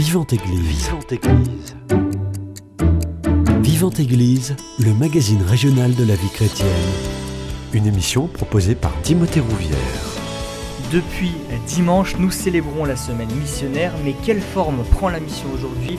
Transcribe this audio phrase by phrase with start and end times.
[0.00, 0.86] Vivante Église.
[0.86, 1.76] Vivante Église.
[3.60, 6.68] Vivante Église, le magazine régional de la vie chrétienne.
[7.74, 9.76] Une émission proposée par Timothée Rouvière.
[10.90, 11.32] Depuis
[11.66, 15.98] dimanche, nous célébrons la semaine missionnaire, mais quelle forme prend la mission aujourd'hui?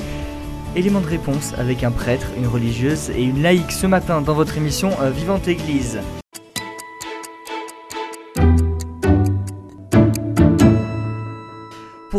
[0.76, 4.58] Élément de réponse avec un prêtre, une religieuse et une laïque ce matin dans votre
[4.58, 6.00] émission euh, Vivante Église.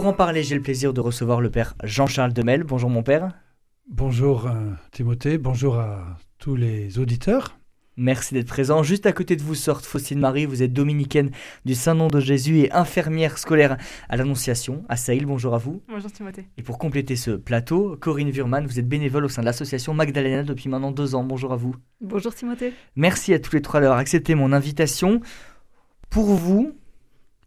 [0.02, 2.64] Pour en parler, j'ai le plaisir de recevoir le père Jean-Charles Demel.
[2.64, 3.30] Bonjour mon père.
[3.88, 7.56] Bonjour euh, Timothée, bonjour à tous les auditeurs.
[7.96, 8.82] Merci d'être présent.
[8.82, 11.30] Juste à côté de vous sorte Faustine Marie, vous êtes dominicaine
[11.64, 13.76] du Saint-Nom de Jésus et infirmière scolaire
[14.08, 15.24] à l'Annonciation à Saïl.
[15.24, 15.82] Bonjour à vous.
[15.88, 16.48] Bonjour Timothée.
[16.58, 20.42] Et pour compléter ce plateau, Corinne Wurman, vous êtes bénévole au sein de l'association Magdalena
[20.42, 21.22] depuis maintenant deux ans.
[21.22, 21.76] Bonjour à vous.
[22.00, 22.72] Bonjour Timothée.
[22.96, 25.20] Merci à tous les trois d'avoir accepté mon invitation.
[26.10, 26.72] Pour vous,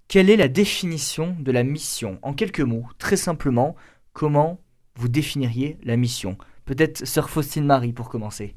[0.08, 2.20] quelle est la définition de la mission?
[2.22, 3.76] En quelques mots, très simplement,
[4.14, 4.60] comment
[4.96, 6.38] vous définiriez la mission?
[6.66, 8.56] Peut-être Sœur Faustine Marie pour commencer.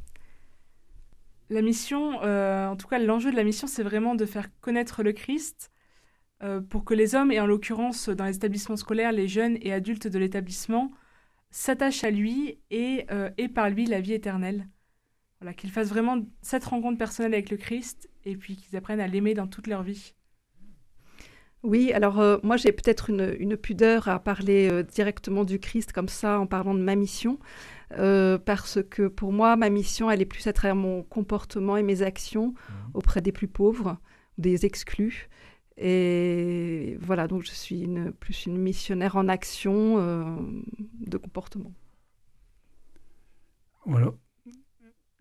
[1.51, 5.03] La mission, euh, en tout cas l'enjeu de la mission, c'est vraiment de faire connaître
[5.03, 5.71] le Christ
[6.43, 9.73] euh, pour que les hommes, et en l'occurrence dans les établissements scolaires, les jeunes et
[9.73, 10.91] adultes de l'établissement,
[11.51, 14.69] s'attachent à lui et, euh, et par lui la vie éternelle.
[15.41, 19.07] Voilà, qu'ils fassent vraiment cette rencontre personnelle avec le Christ et puis qu'ils apprennent à
[19.07, 20.15] l'aimer dans toute leur vie.
[21.65, 25.93] Oui, alors euh, moi j'ai peut-être une, une, pudeur à parler euh, directement du Christ
[25.93, 27.39] comme ça en parlant de ma mission,
[27.99, 31.83] euh, parce que pour moi ma mission elle est plus à travers mon comportement et
[31.83, 32.73] mes actions mmh.
[32.95, 33.99] auprès des plus pauvres,
[34.39, 35.29] des exclus.
[35.77, 39.99] Et voilà, donc je suis une, plus une missionnaire en action
[41.01, 41.73] de comportement.
[43.87, 44.13] Voilà.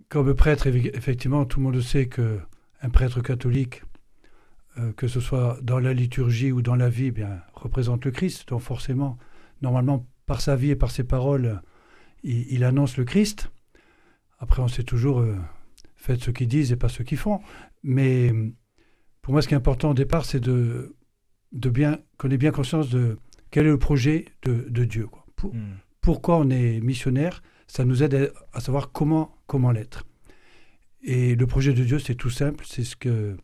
[0.09, 2.39] Comme prêtre, effectivement, tout le monde sait que
[2.81, 3.83] un prêtre catholique
[4.79, 8.11] euh, que ce soit dans la liturgie ou dans la vie, eh bien, représente le
[8.11, 8.49] Christ.
[8.49, 9.17] Donc forcément,
[9.61, 11.61] normalement, par sa vie et par ses paroles,
[12.23, 13.49] il, annonce le Christ.
[14.39, 15.35] Après, on sait toujours, euh,
[15.95, 17.39] faites ce qu'ils disent et pas ce qu'ils font.
[17.81, 18.31] Mais
[19.21, 20.95] pour moi, ce qui est important au départ, c'est de,
[21.53, 23.17] de bien qu'on ait bien conscience de
[23.49, 25.07] quel est le projet de, de Dieu.
[25.07, 25.25] Quoi.
[25.43, 25.77] Hmm.
[26.01, 28.13] Pourquoi on est missionnaire Ça nous aide
[28.53, 30.05] à, à savoir comment, comment l'être.
[31.01, 33.37] Et le projet de Dieu, c'est tout simple, c'est ce que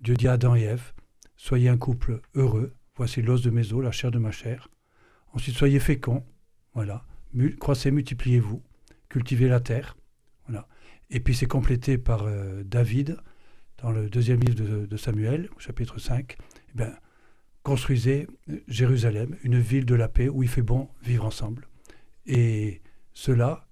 [0.00, 0.92] Dieu dit à Adam et Ève,
[1.36, 4.68] soyez un couple heureux, voici l'os de mes os, la chair de ma chair.
[5.32, 6.24] Ensuite, soyez féconds,
[6.74, 7.04] voilà,
[7.58, 8.62] croissez, multipliez-vous,
[9.08, 9.96] cultivez la terre,
[10.46, 10.68] voilà.
[11.10, 13.18] Et puis c'est complété par euh, David,
[13.78, 16.94] dans le deuxième livre de, Samuel, au chapitre 5, eh bien,
[17.62, 21.68] construisez euh, Jérusalem, une ville de la paix où il fait bon vivre ensemble.
[22.26, 22.82] Et
[23.12, 23.66] cela,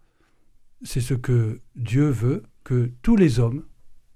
[0.82, 3.64] c'est ce que Dieu veut que tous les hommes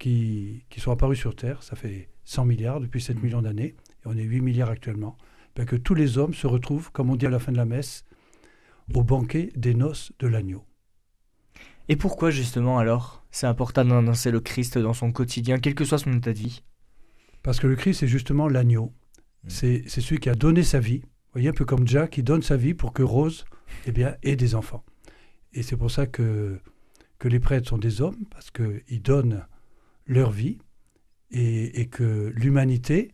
[0.00, 3.22] qui, sont apparus sur Terre, ça fait 100 milliards depuis 7 mm.
[3.22, 5.16] millions d'années, et on est 8 milliards actuellement,
[5.54, 7.66] ben que tous les hommes se retrouvent, comme on dit à la fin de la
[7.66, 8.04] messe,
[8.94, 10.64] au banquet des noces de l'agneau.
[11.88, 15.98] Et pourquoi justement alors c'est important d'annoncer le Christ dans son quotidien, quel que soit
[15.98, 16.64] son état de vie?
[17.42, 18.92] Parce que le Christ c'est justement l'agneau.
[19.44, 19.48] Mm.
[19.50, 21.00] C'est celui qui a donné sa vie.
[21.00, 23.44] Vous voyez, un peu comme Jack qui donne sa vie pour que Rose
[23.86, 24.84] eh bien, ait des enfants.
[25.52, 26.58] Et c'est pour ça que,
[27.18, 29.46] que les prêtres sont des hommes, parce qu'ils donnent
[30.10, 30.58] leur vie
[31.30, 33.12] et, que l'humanité,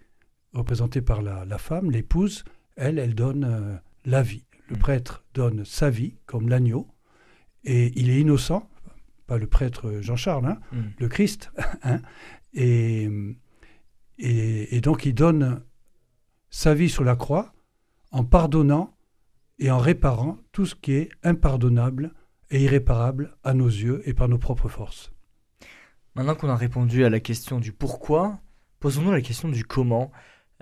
[0.54, 2.44] représentée par la, femme, l'épouse,
[2.76, 3.76] elle, elle donne euh,
[4.06, 4.46] la vie.
[4.68, 4.78] Le mm.
[4.78, 6.88] prêtre donne sa vie comme l'agneau
[7.64, 8.68] et il est innocent,
[9.26, 10.82] pas le prêtre Jean-Charles, hein, mm.
[10.98, 11.52] le Christ,
[11.82, 12.00] hein,
[12.54, 13.10] et,
[14.18, 15.62] et, donc il donne
[16.48, 17.52] sa vie sur la croix
[18.10, 18.96] en pardonnant
[19.58, 22.14] et en réparant tout ce qui est impardonnable
[22.50, 25.12] et irréparable à nos yeux et par nos propres forces.
[26.16, 28.40] Maintenant qu'on a répondu à la question du pourquoi,
[28.80, 30.10] posons-nous la question du comment.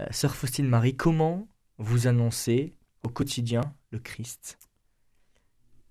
[0.01, 1.47] Euh, Sœur Faustine Marie, comment
[1.79, 3.61] vous annoncez au quotidien
[3.93, 4.59] le Christ?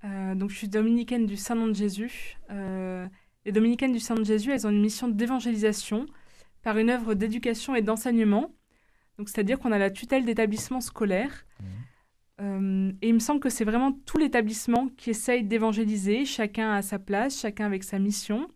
[0.04, 2.38] Euh, donc, je suis dominicaine du Saint-Nom de Jésus.
[2.52, 3.08] Euh,
[3.46, 6.08] les dominicaines du Saint-Nom de Jésus, elles ont une mission d'évangélisation
[6.62, 8.54] par une œuvre d'éducation et d'enseignement.
[9.18, 11.46] Donc, c'est-à-dire qu'on a la tutelle d'établissements scolaires.
[12.42, 12.90] Mmh.
[13.02, 17.00] et il me semble que c'est vraiment tout l'établissement qui essaye d'évangéliser, chacun à sa
[17.00, 18.50] place, chacun avec sa mission.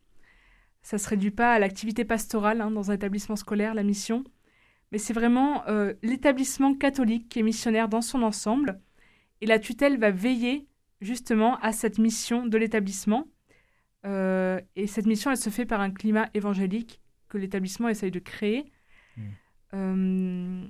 [0.82, 4.24] Ça ne se réduit pas à l'activité pastorale hein, dans un établissement scolaire, la mission,
[4.92, 8.80] mais c'est vraiment euh, l'établissement catholique qui est missionnaire dans son ensemble.
[9.42, 10.68] Et la tutelle va veiller
[11.02, 13.28] justement à cette mission de l'établissement.
[14.06, 18.20] Euh, et cette mission, elle se fait par un climat évangélique que l'établissement essaye de
[18.20, 18.72] créer.
[19.18, 19.22] Mmh.
[19.74, 20.68] Euh,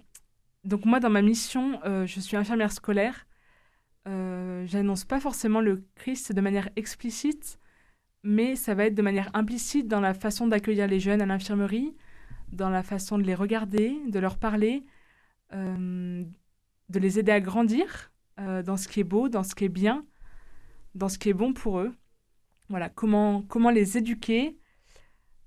[0.63, 3.25] donc moi, dans ma mission, je suis infirmière scolaire.
[4.05, 7.59] J'annonce pas forcément le Christ de manière explicite,
[8.23, 11.95] mais ça va être de manière implicite dans la façon d'accueillir les jeunes à l'infirmerie,
[12.51, 14.85] dans la façon de les regarder, de leur parler,
[15.53, 16.23] euh,
[16.89, 19.69] de les aider à grandir euh, dans ce qui est beau, dans ce qui est
[19.69, 20.05] bien,
[20.95, 21.93] dans ce qui est bon pour eux.
[22.69, 24.57] Voilà, comment, les éduquer.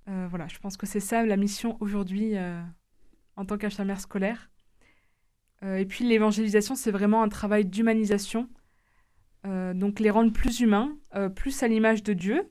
[0.08, 2.34] Euh, voilà, je pense que c'est ça la mission aujourd'hui
[3.37, 4.50] en tant qu'infirmière scolaire.
[5.62, 8.49] et puis l'évangélisation, c'est vraiment un travail d'humanisation.
[9.44, 10.96] donc les rendre plus humains,
[11.37, 12.50] plus à l'image de Dieu,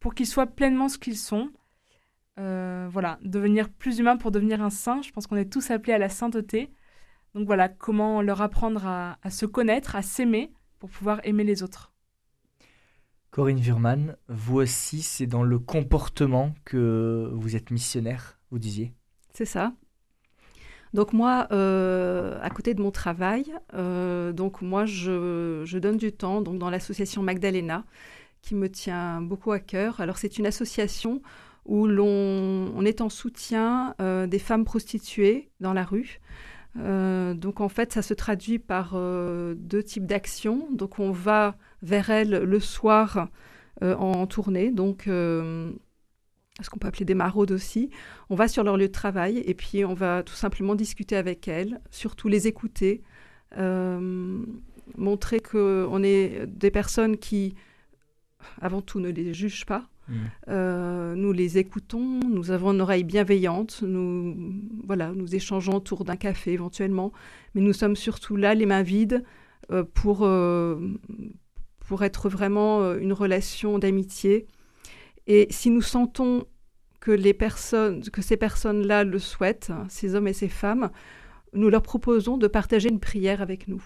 [0.00, 1.50] pour qu'ils soient pleinement ce qu'ils sont.
[2.36, 5.02] voilà, devenir plus humain pour devenir un saint.
[5.02, 6.72] Je pense qu'on est tous appelés à la sainteté.
[7.34, 11.92] Donc voilà, comment leur apprendre à, se connaître, à s'aimer pour pouvoir aimer les autres.
[13.30, 18.92] Corinne Vurman, vous aussi, c'est dans le comportement que vous êtes missionnaire, vous disiez
[19.32, 19.72] C'est ça.
[20.92, 23.44] Donc moi, euh, à côté de mon travail,
[23.74, 27.84] euh, donc moi, je, donne du temps donc dans l'association Magdalena,
[28.42, 30.00] qui me tient beaucoup à cœur.
[30.00, 31.22] Alors c'est une association
[31.66, 36.20] où l'on est en soutien euh, des femmes prostituées dans la rue.
[36.78, 40.68] Euh, donc en fait, ça se traduit par euh, deux types d'actions.
[40.72, 43.28] Donc on va vers elles le soir
[43.82, 47.90] euh, en, tournée, donc ce qu'on peut appeler des maraudes aussi.
[48.28, 51.48] On va sur leur lieu de travail et puis on va tout simplement discuter avec
[51.48, 53.02] elles, surtout les écouter,
[54.96, 57.54] montrer qu'on est des personnes qui,
[58.60, 60.14] avant tout, ne les jugent pas, Mm.
[60.48, 64.36] Euh, nous les écoutons, nous avons une oreille bienveillante, nous,
[64.84, 67.12] voilà, nous échangeons autour d'un café éventuellement,
[67.54, 69.24] mais nous sommes surtout là, les mains vides,
[69.70, 70.80] euh, pour, euh,
[71.86, 74.46] pour être vraiment une relation d'amitié.
[75.26, 76.44] Et si nous sentons
[76.98, 80.90] que, les personnes, que ces personnes-là le souhaitent, ces hommes et ces femmes,
[81.52, 83.82] nous leur proposons de partager une prière avec nous.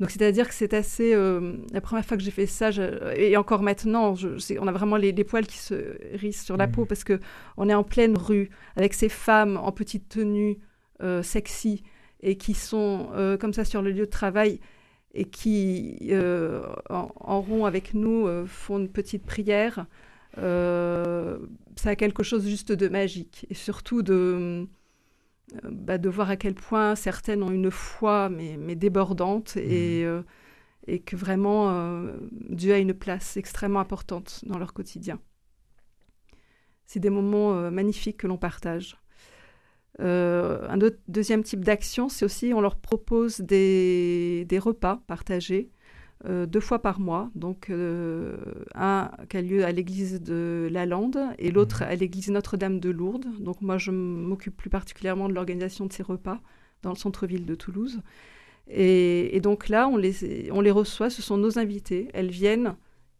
[0.00, 1.14] Donc c'est-à-dire que c'est assez...
[1.14, 2.70] Euh, la première fois que j'ai fait ça,
[3.14, 6.72] et encore maintenant, je, on a vraiment les, poils qui se rissent sur la mmh.
[6.72, 7.20] peau parce que
[7.58, 10.58] on est en pleine rue avec ces femmes en petite tenue
[11.02, 11.82] euh, sexy
[12.22, 14.60] et qui sont euh, comme ça sur le lieu de travail
[15.12, 16.12] et qui,
[16.88, 19.86] en, rond avec nous, font une petite prière.
[20.36, 21.38] ça
[21.84, 24.68] a quelque chose juste de magique et surtout de
[25.70, 30.08] bah, de voir à quel point certaines ont une foi mais, mais débordante et, mmh.
[30.08, 30.22] euh,
[30.86, 35.18] et que vraiment euh, Dieu a une place extrêmement importante dans leur quotidien.
[36.86, 38.96] C'est des moments magnifiques que l'on partage.
[40.00, 45.70] un deuxième type d'action, c'est aussi on leur propose des, des repas partagés
[46.26, 47.30] euh, deux fois par mois.
[47.34, 48.36] Donc, euh,
[48.74, 51.90] un qui a lieu à l'église de La Lande et l'autre mhm.
[51.90, 53.26] à l'église Notre-Dame de Lourdes.
[53.38, 56.40] Donc, moi, je m'occupe plus particulièrement de l'organisation de ces repas
[56.82, 58.00] dans le centre-ville de Toulouse.
[58.68, 62.08] Et, donc là, on les, on les reçoit, ce sont nos invités.
[62.12, 62.76] Elles viennent,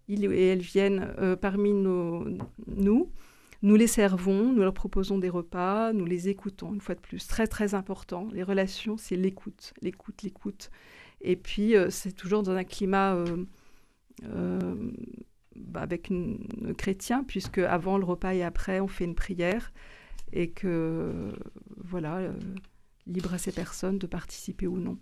[0.07, 2.25] ils et elles viennent euh, parmi nos,
[2.69, 3.11] nous.
[3.63, 7.27] Nous les servons, nous leur proposons des repas, nous les écoutons, une fois de plus.
[7.27, 8.29] Très, très important.
[8.33, 10.71] Les relations, c'est l'écoute, l'écoute, l'écoute.
[11.21, 13.45] Et puis, euh, c'est toujours dans un climat euh,
[14.25, 14.91] euh,
[15.57, 16.47] bah, avec une,
[16.77, 19.73] chrétien, puisque avant le repas et après, on fait une prière.
[20.33, 21.33] Et que,
[21.77, 22.33] voilà,
[23.07, 24.97] libre à ces personnes de participer ou non.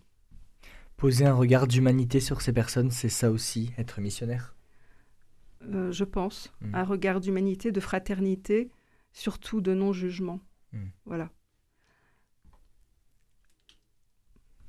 [0.97, 4.57] Poser un regard d'humanité sur ces personnes, c'est ça aussi, être missionnaire?
[5.61, 6.51] Je pense.
[6.63, 6.75] Hmm.
[6.75, 8.71] Un regard d'humanité, de fraternité,
[9.13, 10.41] surtout de non-jugement.
[10.73, 10.87] Hmm.
[11.05, 11.31] Voilà.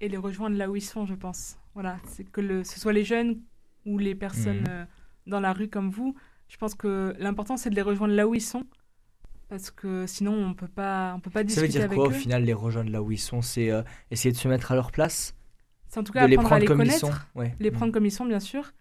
[0.01, 1.57] Et les rejoindre là où ils sont, je pense.
[1.73, 3.41] Voilà, c'est que le, ce soit les jeunes
[3.85, 4.69] ou les personnes mhm.
[4.69, 4.85] euh,
[5.27, 6.15] dans la rue comme vous.
[6.47, 8.65] Je pense que l'important c'est de les rejoindre là où ils sont,
[9.49, 12.11] parce que sinon on peut pas, on peut pas discuter Ça veut dire quoi au
[12.11, 13.41] final les rejoindre là où ils sont?
[13.41, 15.35] C'est euh, essayer de se mettre à leur place?
[15.87, 17.27] C'est en tout cas de apprendre les à les connaître,
[17.59, 17.91] les prendre mhm.
[17.91, 18.71] comme ils sont bien sûr,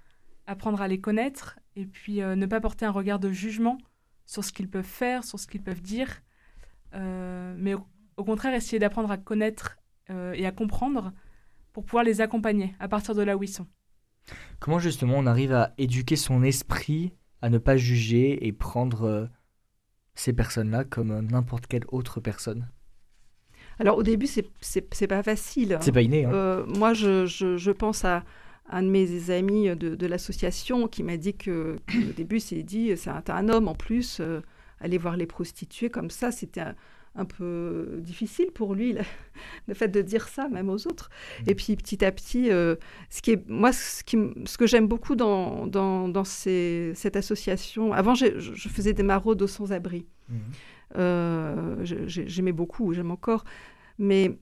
[0.46, 3.78] apprendre à les connaître et puis euh, ne pas porter un regard de jugement
[4.26, 6.22] sur ce qu'ils peuvent faire, sur ce qu'ils peuvent dire,
[6.92, 7.74] mais
[8.16, 9.78] au contraire essayer d'apprendre à connaître
[10.10, 11.12] euh, et à comprendre
[11.72, 13.66] pour pouvoir les accompagner à partir de là où ils sont.
[14.58, 17.12] Comment justement on arrive à éduquer son esprit
[17.42, 19.26] à ne pas juger et prendre euh,
[20.14, 22.68] ces personnes-là comme n'importe quelle autre personne?
[23.78, 25.78] Alors au début, c'est pas facile.
[25.80, 26.24] C'est pas inné.
[26.24, 26.32] Hein.
[26.32, 28.24] Euh, moi, je, je, pense à
[28.68, 32.96] un de mes amis de, de l'association qui m'a dit que, au début, s'est dit,
[32.96, 34.20] c'est un, un, homme en plus,
[34.80, 36.64] aller voir les prostituées comme ça, c'était
[37.18, 38.94] un peu difficile pour lui,
[39.68, 41.10] le fait de dire ça, même aux autres.
[41.40, 41.50] Mm.
[41.50, 42.76] Et puis petit à petit, euh,
[43.10, 47.16] ce qui est, moi, ce, qui, ce que j'aime beaucoup dans, dans, dans ces, cette
[47.16, 50.06] association, avant, je, je, faisais des maraudes aux sans-abri.
[50.28, 50.36] Mm.
[50.96, 53.44] Euh, j'aimais beaucoup, j'aime encore.
[53.98, 54.38] Mais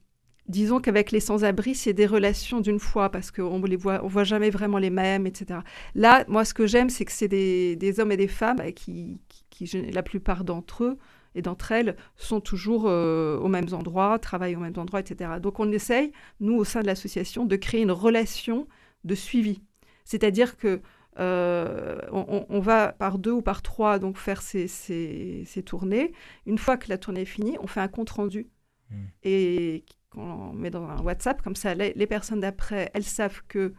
[0.47, 4.23] disons qu'avec les sans-abri, c'est des relations d'une fois parce qu'on ne voit, on voit
[4.23, 5.59] jamais vraiment les mêmes, etc.
[5.95, 9.19] Là, moi, ce que j'aime, c'est que c'est des, des, hommes et des femmes qui,
[9.49, 10.97] qui, qui la plupart d'entre eux,
[11.37, 15.33] et d'entre elles sont toujours euh, aux mêmes endroits, travaillent aux mêmes endroits, etc.
[15.39, 18.67] Donc on essaye, nous, au sein de l'association, de créer une relation
[19.03, 19.61] de suivi.
[20.03, 20.81] C'est-à-dire que
[21.19, 26.11] euh, on, va par deux ou par trois donc faire ces, ces, tournées.
[26.45, 28.47] Une fois que la tournée est finie, on fait un compte rendu
[28.89, 29.05] hmm.
[29.23, 31.41] et on met dans un WhatsApp.
[31.41, 33.73] Comme ça, les, les personnes d'après, elles savent que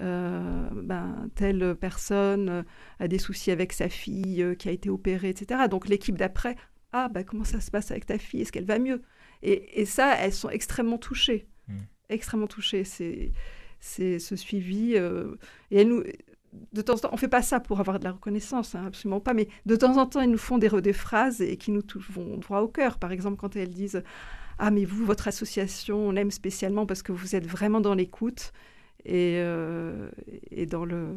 [0.00, 2.64] euh, ben, telle personne
[2.98, 5.62] a des soucis avec sa fille qui a été opérée, etc.
[5.70, 6.56] Donc l'équipe d'après
[6.92, 8.42] ah, bah, comment ça se passe avec ta fille?
[8.42, 9.02] Est-ce qu'elle va mieux?
[9.42, 11.48] Et, ça, elles sont extrêmement touchées.
[11.66, 11.78] Hmm.
[12.08, 12.84] Extrêmement touchées.
[12.84, 13.32] C'est,
[13.80, 14.94] c'est ce suivi.
[14.94, 15.34] Euh,
[15.70, 16.04] et elles nous,
[16.72, 18.86] de temps en temps, on ne fait pas ça pour avoir de la reconnaissance, hein,
[18.86, 21.70] absolument pas, mais de temps en temps, elles nous font des, des phrases et qui
[21.70, 22.98] nous vont droit au cœur.
[22.98, 24.02] Par exemple, quand elles disent
[24.58, 28.52] Ah, mais vous, votre association, on l'aime spécialement parce que vous êtes vraiment dans l'écoute
[29.04, 30.10] et, euh,
[30.50, 31.16] et dans le.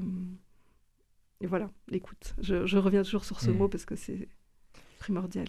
[1.42, 2.34] Et voilà, l'écoute.
[2.40, 3.58] Je, reviens toujours sur ce hmm.
[3.58, 4.30] mot parce que c'est
[5.00, 5.48] primordial.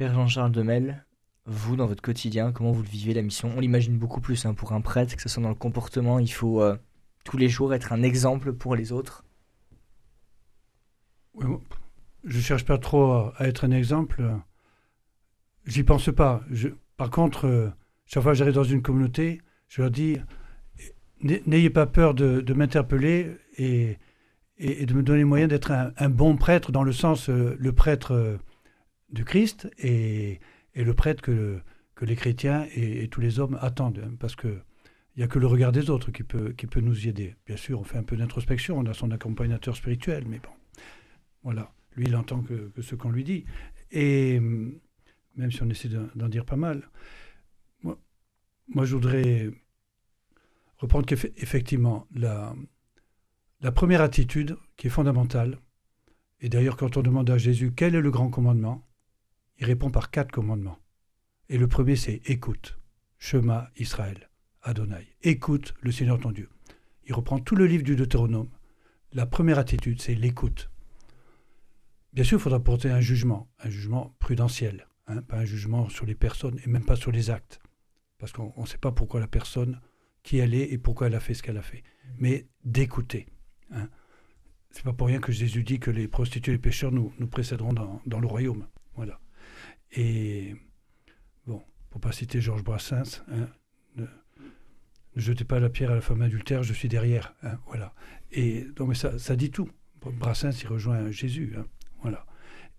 [0.00, 1.04] Père Jean-Charles Demel,
[1.44, 3.52] vous, dans votre quotidien, comment vous le vivez la mission?
[3.54, 6.32] On l'imagine beaucoup plus hein, pour un prêtre, que ce soit dans le comportement, il
[6.32, 6.74] faut euh,
[7.22, 9.26] tous les jours être un exemple pour les autres.
[11.38, 11.46] Je
[12.24, 14.22] je cherche pas trop à, être un exemple.
[15.66, 16.40] J'y pense pas.
[16.96, 17.68] par contre, euh,
[18.06, 20.16] chaque fois que j'arrive dans une communauté, je leur dis
[21.20, 23.98] n'ayez pas peur de, m'interpeller et,
[24.58, 28.40] de me donner moyen d'être un, bon prêtre dans le sens euh, le prêtre
[29.12, 30.40] du Christ et,
[30.74, 31.60] le prêtre que,
[31.94, 34.02] que les chrétiens et, tous les hommes attendent.
[34.04, 34.60] Hein, parce que
[35.16, 37.34] il n'y a que le regard des autres qui peut, qui peut nous y aider.
[37.44, 40.50] Bien sûr, on fait un peu d'introspection, on a son accompagnateur spirituel, mais bon,
[41.42, 41.72] voilà.
[41.96, 43.44] Lui, il entend que, ce qu'on lui dit.
[43.90, 46.88] Et même si on essaie d'en dire pas mal,
[47.82, 47.98] moi,
[48.68, 49.50] moi je voudrais
[50.78, 52.54] reprendre qu'effectivement, la,
[53.60, 55.58] la première attitude qui est fondamentale,
[56.40, 58.86] et d'ailleurs quand on demande à Jésus quel est le grand commandement,
[59.60, 60.78] il répond par quatre commandements.
[61.48, 62.78] Et le premier, c'est écoute.
[63.18, 64.30] Shema Israël,
[64.62, 65.14] Adonai.
[65.22, 66.48] Écoute le Seigneur ton Dieu.
[67.04, 68.48] Il reprend tout le livre du Deutéronome.
[69.12, 70.70] La première attitude, c'est l'écoute.
[72.14, 76.06] Bien sûr, il faudra porter un jugement, un jugement prudentiel, hein, pas un jugement sur
[76.06, 77.60] les personnes et même pas sur les actes.
[78.18, 79.80] Parce qu'on ne sait pas pourquoi la personne,
[80.22, 81.82] qui elle est et pourquoi elle a fait ce qu'elle a fait.
[82.18, 83.26] Mais d'écouter.
[83.70, 83.88] Hein.
[84.70, 87.26] C'est pas pour rien que Jésus dit que les prostituées et les pécheurs nous, nous
[87.26, 88.66] précéderont dans, dans le royaume.
[88.94, 89.20] Voilà.
[89.92, 90.54] Et
[91.46, 93.48] bon, pour pas citer Georges Brassens, hein,
[93.96, 94.06] ne,
[95.16, 97.34] jetez pas la pierre à la femme adultère, je suis derrière.
[97.42, 97.94] Hein, voilà.
[98.30, 99.68] Et donc, mais ça, ça dit tout.
[100.00, 101.54] Brassens, il rejoint Jésus.
[101.58, 101.66] Hein,
[102.02, 102.26] voilà.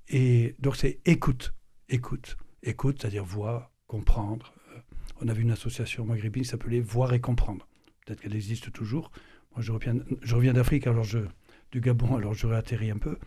[0.08, 1.54] Et donc, c'est écoute,
[1.90, 4.54] écoute, écoute, c'est-à-dire voir, comprendre.
[4.74, 4.80] Euh,
[5.22, 7.68] on avait une association maghrébine qui s'appelait Voir et comprendre.
[8.06, 9.12] Peut-être qu'elle existe toujours.
[9.52, 11.20] Moi, je reviens, je reviens d'Afrique, alors je,
[11.72, 13.18] du Gabon, alors je réatterris un peu.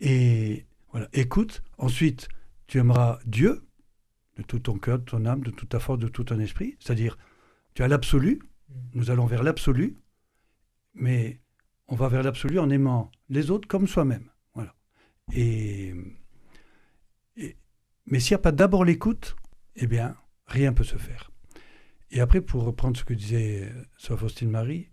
[0.00, 1.62] Et voilà, écoute.
[1.78, 2.28] Ensuite,
[2.66, 3.66] tu aimeras Dieu
[4.36, 6.76] de tout ton cœur, de ton âme, de toute ta force, de tout ton esprit.
[6.80, 7.18] C'est-à-dire,
[7.74, 8.40] tu as l'absolu.
[8.94, 9.98] Nous allons vers l'absolu,
[10.94, 11.40] mais
[11.88, 14.30] on va vers l'absolu en aimant les autres comme soi-même.
[14.54, 14.74] Voilà.
[15.32, 15.94] Et,
[18.06, 19.36] mais s'il n'y a pas d'abord l'écoute,
[19.76, 20.16] eh bien,
[20.46, 21.30] rien ne peut se faire.
[22.12, 24.88] Et après, pour reprendre ce que disait Sœur Faustine Marie,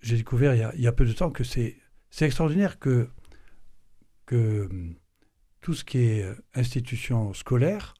[0.00, 1.76] j'ai découvert il y, a, il y, a, peu de temps que c'est
[2.20, 3.08] extraordinaire que
[4.28, 4.94] que hum,
[5.60, 7.94] tout ce qui est euh, institution scolaire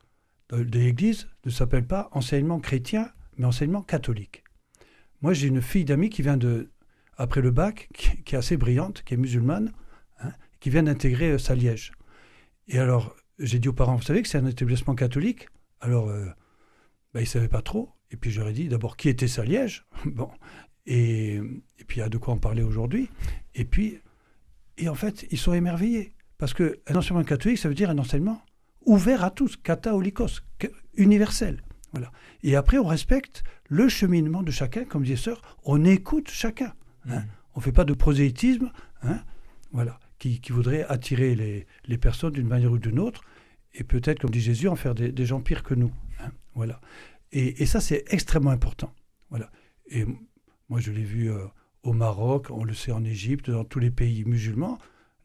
[0.50, 4.44] de, l'Église ne s'appelle pas enseignement chrétien, mais enseignement catholique.
[5.23, 6.70] Moi, j'ai une fille d'amis qui vient de,
[7.16, 9.73] après le bac, qui, est assez brillante, qui est musulmane,
[10.20, 11.92] hein, qui vient d'intégrer euh, Saliège.
[12.68, 15.49] Et alors, j'ai dit aux parents, vous savez que c'est un établissement catholique?
[15.80, 16.26] Alors, euh,
[17.14, 17.90] bah, ils ne savaient pas trop.
[18.11, 19.87] Et puis, j'aurais dit d'abord qui était Saliège.
[20.04, 20.30] bon.
[20.85, 23.11] Et, et puis, il y a de quoi en parler aujourd'hui.
[23.54, 23.99] Et puis,
[24.78, 26.14] et en fait, ils sont émerveillés.
[26.38, 28.40] Parce qu'un enseignement catholique, ça veut dire un enseignement
[28.87, 30.40] ouvert à tous, kataolikos,
[30.95, 31.62] universel.
[31.92, 32.11] Voilà.
[32.42, 36.73] Et après, on respecte le cheminement de chacun, comme disait Sœur, on écoute chacun.
[37.09, 37.21] Hein.
[37.21, 37.25] Mm.
[37.54, 38.71] On ne fait pas de prosélytisme,
[39.02, 39.21] hein,
[39.73, 43.23] voilà, qui, voudrait attirer les, personnes d'une manière ou d'une autre,
[43.75, 45.92] et peut-être, comme dit Jésus, en faire des, gens pires que nous.
[46.21, 46.80] Hein, voilà.
[47.33, 48.92] Et, ça, c'est extrêmement important.
[49.30, 49.50] Voilà.
[49.90, 50.07] Et
[50.68, 51.45] moi, je l'ai vu euh,
[51.83, 54.78] au Maroc, on le sait en Égypte, dans tous les pays musulmans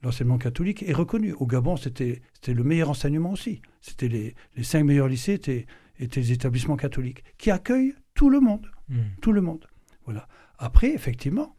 [0.03, 1.33] l'enseignement catholique est reconnu.
[1.33, 3.61] Au Gabon, c'était le meilleur enseignement aussi.
[3.81, 5.65] C'était les, les, cinq meilleurs lycées étaient,
[5.97, 8.69] étaient des établissements catholiques qui accueillent tout le monde.
[8.89, 9.01] Hmm.
[9.21, 9.65] Tout le monde.
[10.05, 10.27] Voilà.
[10.57, 11.55] Après, effectivement,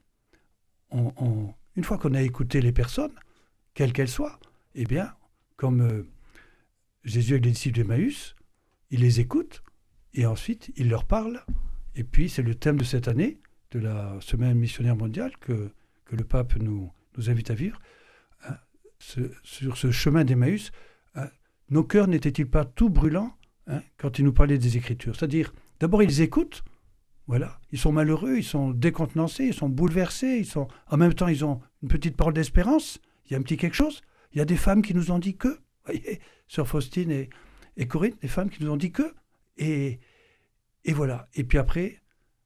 [0.90, 3.14] on, une fois qu'on a écouté les personnes,
[3.72, 4.38] quelles qu'elles soient,
[4.74, 5.12] eh bien,
[5.56, 6.06] comme euh,
[7.02, 8.36] Jésus avec les disciples d'Emmaüs,
[8.90, 9.62] il les écoute
[10.12, 11.42] et ensuite il leur parle.
[11.96, 15.70] Et puis, c'est le thème de cette année, de la semaine missionnaire mondiale que,
[16.04, 17.80] que le pape nous, nous invite à vivre
[19.42, 20.72] sur ce chemin d'Emmaüs,
[21.14, 21.28] hein,
[21.70, 23.34] nos cœurs n'étaient-ils pas tout brûlants
[23.66, 25.16] hein, quand il nous parlait des Écritures?
[25.16, 26.64] C'est-à-dire, d'abord, ils écoutent,
[27.26, 31.28] voilà, ils sont malheureux, ils sont décontenancés, ils sont bouleversés, ils sont, en même temps,
[31.28, 34.02] ils ont une petite parole d'espérance, il y a un petit quelque chose.
[34.32, 37.30] Il y a des femmes qui nous ont dit que, voyez, Sœur Faustine et,
[37.76, 39.14] et Corinne, des femmes qui nous ont dit que,
[39.56, 40.00] et,
[40.84, 41.28] et voilà.
[41.34, 42.02] Et puis après,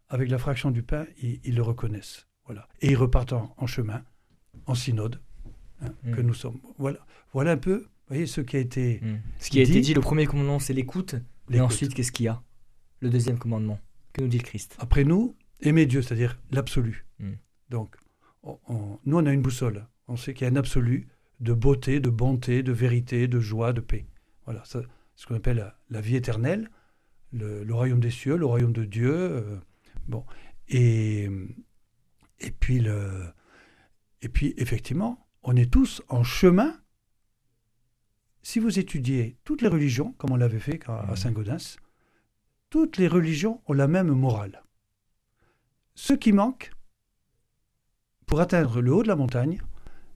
[0.08, 2.26] avec la fraction du pain, ils, le reconnaissent.
[2.44, 2.68] Voilà.
[2.80, 4.02] Et ils repartent en, chemin,
[4.66, 5.20] en synode,
[5.80, 6.14] hein, mm.
[6.14, 6.60] que nous sommes.
[6.78, 6.98] Voilà,
[7.32, 9.00] voilà un peu, voyez, ce qui a été.
[9.02, 9.20] Mm.
[9.38, 11.16] Ce qui a été dit, le premier commandement, c'est l'écoute.
[11.50, 12.42] Et ensuite, qu'est-ce qu'il y a?
[13.00, 13.78] Le deuxième commandement.
[14.12, 14.76] Que nous dit le Christ?
[14.78, 17.06] Après nous, aimer Dieu, c'est-à-dire l'absolu.
[17.18, 17.32] Mm.
[17.70, 17.96] Donc,
[19.04, 19.86] nous, on a une boussole.
[20.08, 21.08] On sait qu'il y a un absolu
[21.40, 24.06] de beauté, de bonté, de vérité, de joie, de paix.
[24.44, 24.80] Voilà, c'est
[25.14, 26.70] ce qu'on appelle la, vie éternelle,
[27.32, 29.12] le, royaume des cieux, le royaume de Dieu.
[29.12, 29.58] Euh,
[30.08, 30.24] bon,
[30.68, 31.28] et,
[32.40, 33.24] et, puis le,
[34.22, 36.78] et puis effectivement, on est tous en chemin.
[38.42, 41.16] Si vous étudiez toutes les religions, comme on l'avait fait à.
[41.16, 41.78] Saint-Gaudens,
[42.68, 44.62] toutes les religions ont la même morale.
[45.94, 46.70] Ce qui manque
[48.26, 49.62] pour atteindre le haut de la montagne,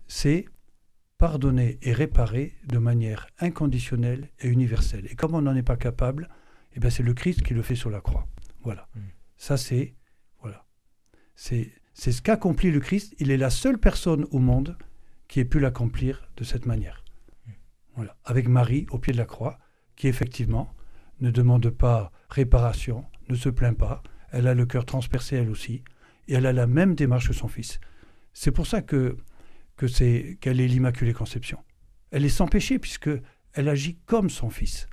[0.07, 0.45] c'est
[1.17, 5.07] pardonner et réparer de manière inconditionnelle et universelle.
[5.11, 6.29] Et comme on n'en est pas capable,
[6.75, 8.27] eh bien c'est le Christ qui le fait sur la croix.
[8.61, 8.87] Voilà.
[8.95, 9.09] Hmm.
[9.39, 9.95] Ça c'est
[10.43, 10.67] voilà.
[11.35, 13.15] C'est ce qu'accomplit le Christ.
[13.19, 14.77] Il est la seule personne au monde
[15.33, 17.03] qui ait pu l'accomplir de cette manière.
[17.97, 18.19] Voilà.
[18.27, 19.59] Avec Marie au pied de la croix,
[19.97, 20.75] qui effectivement
[21.21, 24.03] ne demande pas réparation, ne se plaint pas.
[24.31, 25.85] Elle a le cœur transpercé elle aussi,
[26.29, 27.81] et elle a la même démarche que son fils.
[28.35, 29.17] C'est pour ça que
[29.77, 31.65] que c'est qu'elle est l'Immaculée Conception.
[32.11, 33.09] Elle est sans péché puisque
[33.55, 34.87] elle agit comme son fils.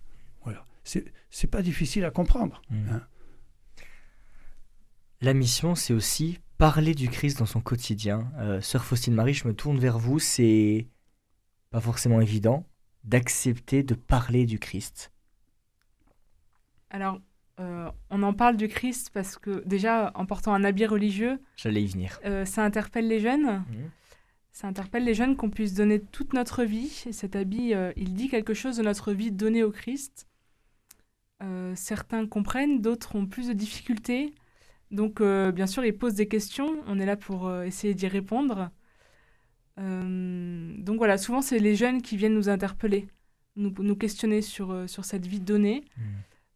[0.46, 0.66] Voilà.
[0.86, 2.62] C'est pas difficile à comprendre.
[2.70, 2.90] Mmh.
[2.92, 3.02] Hein.
[5.20, 8.30] La mission, c'est aussi parler du Christ dans son quotidien.
[8.38, 10.20] Euh, Sœur Faustine Marie, je me tourne vers vous.
[10.20, 10.88] C'est
[11.72, 12.68] pas forcément évident
[13.06, 15.14] d'accepter de parler du Christ.
[16.90, 17.22] Alors,
[17.62, 21.82] euh, on en parle du Christ parce que déjà, en portant un habit religieux, j'allais
[21.82, 22.20] y venir.
[22.26, 23.60] Euh, ça interpelle les jeunes.
[23.60, 23.90] Mmh.
[24.52, 27.04] Ça interpelle les jeunes qu'on puisse donner toute notre vie.
[27.06, 30.28] Et cet habit, il dit quelque chose de notre vie donnée au Christ.
[31.76, 34.34] Certains comprennent, d'autres ont plus de difficultés.
[34.92, 36.84] Donc, euh, bien sûr, ils posent des questions.
[36.88, 38.70] On est là pour essayer d'y répondre.
[39.78, 43.08] donc voilà, souvent, c'est les jeunes qui viennent nous interpeller,
[43.56, 45.86] nous, nous questionner sur, sur cette vie donnée,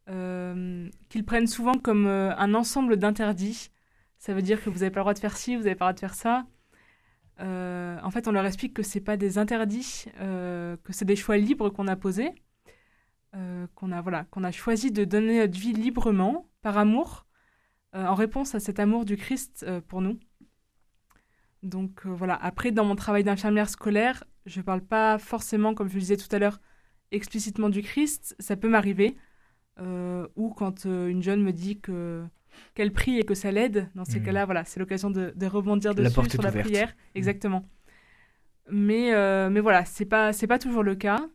[0.07, 0.89] mmh.
[1.09, 3.69] qu'ils prennent souvent comme un ensemble d'interdits.
[4.17, 5.85] Ça veut dire que vous n'avez pas le droit de faire ci, vous n'avez pas
[5.85, 6.45] le droit de faire ça.
[7.39, 11.15] Euh, en fait, on leur explique que c'est pas des interdits, euh, que c'est des
[11.15, 12.31] choix libres qu'on a posés,
[13.35, 17.25] euh, qu'on a voilà, qu'on a choisi de donner notre vie librement, par amour,
[17.93, 20.19] en réponse à cet amour du Christ pour nous.
[21.61, 22.35] Donc voilà.
[22.35, 26.33] Après, dans mon travail d'infirmière scolaire, je parle pas forcément, comme je le disais tout
[26.35, 26.59] à l'heure,
[27.11, 28.35] explicitement du Christ.
[28.39, 29.15] Ça peut m'arriver,
[29.79, 32.25] ou quand une jeune me dit que
[32.73, 34.23] qu'elle prie et que ça l'aide, dans ces hmm.
[34.23, 36.89] cas-là, voilà, c'est l'occasion de, rebondir dessus sur la prière.
[36.89, 37.17] Hmm.
[37.17, 37.65] Exactement.
[38.71, 41.27] Mais, euh, mais voilà, c'est pas, c'est pas toujours le cas.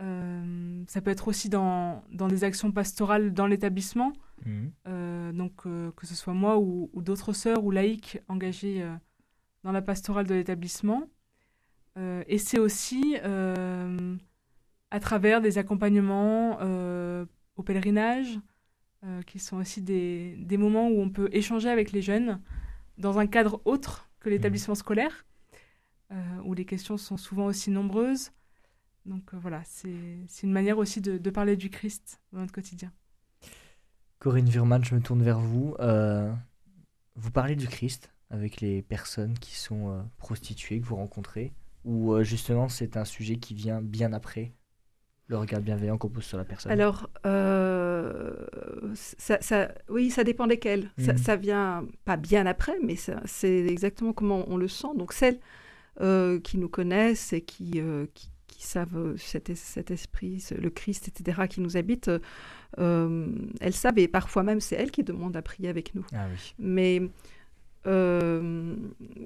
[0.00, 4.12] Euh, ça peut être aussi dans, dans des actions pastorales dans l'établissement.
[4.44, 4.68] Hmm.
[4.86, 8.86] Euh, donc, que ce soit moi ou, d'autres sœurs ou laïcs engagés
[9.64, 11.08] dans la pastorale de l'établissement.
[11.96, 13.16] et c'est aussi
[14.90, 16.58] à travers des accompagnements
[17.56, 18.38] au pèlerinage,
[19.04, 22.40] euh, qui sont aussi des, des, moments où on peut échanger avec les jeunes
[22.98, 25.26] dans un cadre autre que l'établissement scolaire,
[26.12, 28.30] euh, où les questions sont souvent aussi nombreuses.
[29.04, 29.90] Donc euh, voilà, c'est
[30.44, 32.92] une manière aussi de, de, parler du Christ dans notre quotidien.
[34.22, 35.74] Corinne Virman, je me tourne vers vous.
[37.16, 41.52] vous parlez du Christ avec les personnes qui sont prostituées, que vous rencontrez,
[41.84, 44.52] ou justement c'est un sujet qui vient bien après
[45.32, 46.70] le regard bienveillant qu'on pose sur la personne?
[46.70, 48.46] Alors, euh,
[48.94, 50.90] ça, oui, ça dépend desquelles.
[50.98, 51.18] Ça, mhm.
[51.18, 54.94] ça, vient pas bien après, mais c'est exactement comment on le sent.
[54.96, 55.40] Donc, celles
[56.00, 58.06] euh, qui nous connaissent et qui, euh,
[58.52, 62.10] qui, savent cet, cet, esprit, le Christ, etc., qui nous habite,
[62.78, 66.04] elles savent, et parfois même c'est elles qui demandent à prier avec nous.
[66.12, 66.54] Ah oui.
[66.58, 67.02] Mais
[67.86, 68.76] euh,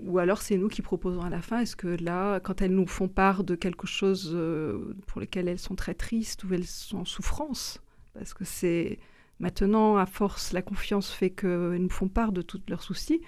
[0.05, 1.61] ou alors c'est nous qui proposons à la fin.
[1.61, 5.59] Est-ce que là, quand elles nous font part de quelque chose euh, pour lequel elles
[5.59, 7.81] sont très tristes ou elles sont en souffrance,
[8.15, 8.99] parce que c'est
[9.41, 13.21] maintenant, à force, la confiance fait qu'elles nous font part de tous leurs soucis,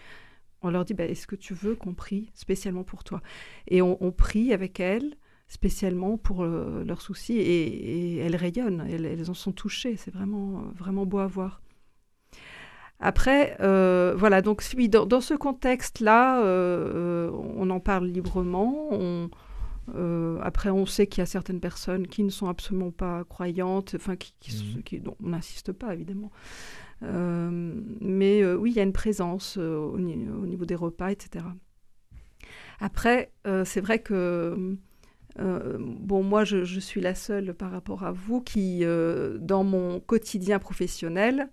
[0.63, 3.21] on leur dit bah, Est-ce que tu veux qu'on prie spécialement pour toi?
[3.67, 5.15] Et on, prie avec elles
[5.49, 9.97] spécialement pour euh, leurs soucis et, elles rayonnent, elles, elles en sont touchées.
[9.97, 11.63] C'est vraiment, vraiment beau à voir.
[13.01, 19.31] Après, euh, voilà, donc dans, ce contexte-là, euh, on en parle librement, on,
[20.43, 24.17] après, on sait qu'il y a certaines personnes qui ne sont absolument pas croyantes, enfin,
[24.17, 26.31] qui, qui, qui dont on n'insiste pas, évidemment.
[27.01, 31.45] Mais oui, il y a une présence au, ni- au niveau des repas, etc.
[32.81, 33.33] Après,
[33.65, 34.77] c'est vrai que,
[35.41, 40.01] euh, bon, moi, je, suis la seule par rapport à vous qui, euh, dans mon
[40.01, 41.51] quotidien professionnel,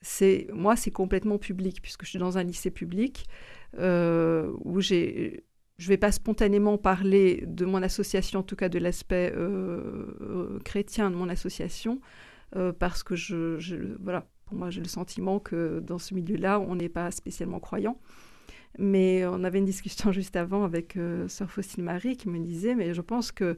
[0.00, 3.26] c'est moi, c'est complètement public, puisque je suis dans un lycée public
[3.78, 8.78] euh, où je ne vais pas spontanément parler de mon association, en tout cas de
[8.78, 9.32] l'aspect
[10.64, 12.00] chrétien de mon association,
[12.78, 16.88] parce que je- voilà, pour moi, j'ai le sentiment que dans ce milieu-là, on n'est
[16.88, 18.00] pas spécialement croyant.
[18.78, 22.74] Mais on avait une discussion juste avant avec euh, Sœur Faustine Marie qui me disait,
[22.74, 23.56] mais je pense que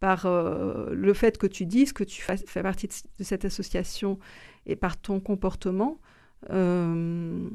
[0.00, 4.18] par euh, le fait que tu dises que tu fais partie de, de cette association
[4.66, 6.00] et par ton comportement,
[6.50, 7.48] euh,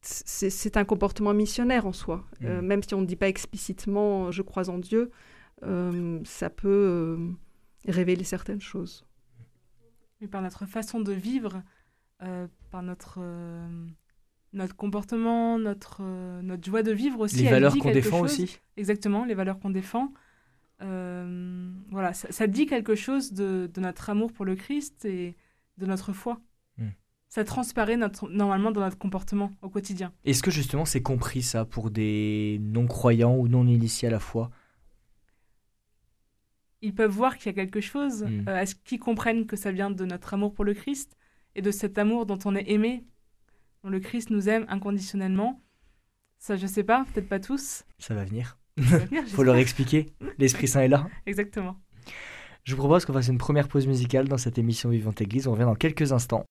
[0.00, 2.24] c'est un comportement missionnaire en soi.
[2.44, 2.66] Euh, Mm.
[2.66, 5.10] même si on ne dit pas explicitement je crois en Dieu,
[5.64, 7.30] euh, ça peut euh,
[7.86, 9.04] révéler certaines choses.
[10.20, 11.62] Mais par notre façon de vivre,
[12.22, 13.86] euh, par notre, euh,
[14.52, 17.42] notre comportement, notre, euh, notre joie de vivre aussi.
[17.42, 18.32] Les valeurs qu'on défend chose.
[18.40, 18.58] aussi.
[18.76, 20.12] Exactement, les valeurs qu'on défend.
[20.80, 25.36] Euh, voilà, ça, ça dit quelque chose de, de notre amour pour le Christ et
[25.76, 26.40] de notre foi.
[26.78, 26.88] Mm.
[27.28, 30.12] Ça transparaît notre- normalement dans notre comportement au quotidien.
[30.24, 34.50] Est-ce que justement c'est compris ça pour des non-croyants ou non-initiés à la foi?
[36.80, 38.22] Ils peuvent voir qu'il y a quelque chose.
[38.22, 38.48] Mm.
[38.48, 41.16] Euh, Est-ce qu'ils comprennent que ça vient de notre amour pour le Christ
[41.54, 43.04] et de cet amour dont on est aimé,
[43.88, 45.62] le Christ nous aime inconditionnellement
[46.38, 47.84] Ça, je sais pas, peut-être pas tous.
[47.98, 48.58] Ça va venir.
[48.78, 50.06] Ça va venir, Faut leur expliquer.
[50.38, 51.08] L'Esprit Saint est là.
[51.26, 51.76] Exactement.
[52.64, 55.48] Je vous propose qu'on fasse une première pause musicale dans cette émission Vivante Église.
[55.48, 56.44] On revient dans quelques instants.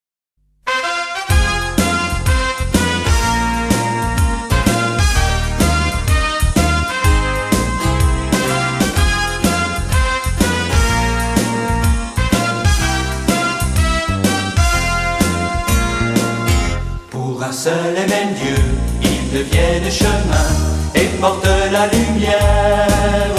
[17.68, 18.60] Seul et même Dieu,
[19.02, 20.48] ils deviennent chemin
[20.96, 23.34] et portent la lumière.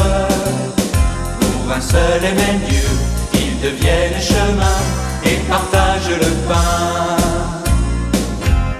[1.40, 2.88] Pour un seul et même Dieu,
[3.42, 4.78] ils deviennent chemin
[5.24, 7.16] et partagent le pain.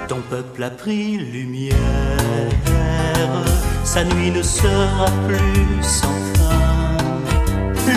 [0.08, 1.76] Ton peuple a pris lumière,
[3.84, 6.62] sa nuit ne sera plus sans fin.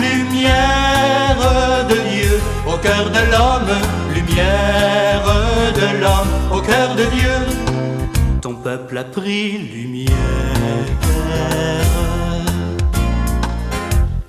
[0.06, 1.42] Lumière
[1.90, 3.74] de Dieu au cœur de l'homme,
[4.14, 5.41] lumière
[6.00, 7.36] l'homme au cœur de Dieu.
[8.40, 10.12] Ton peuple a pris lumière.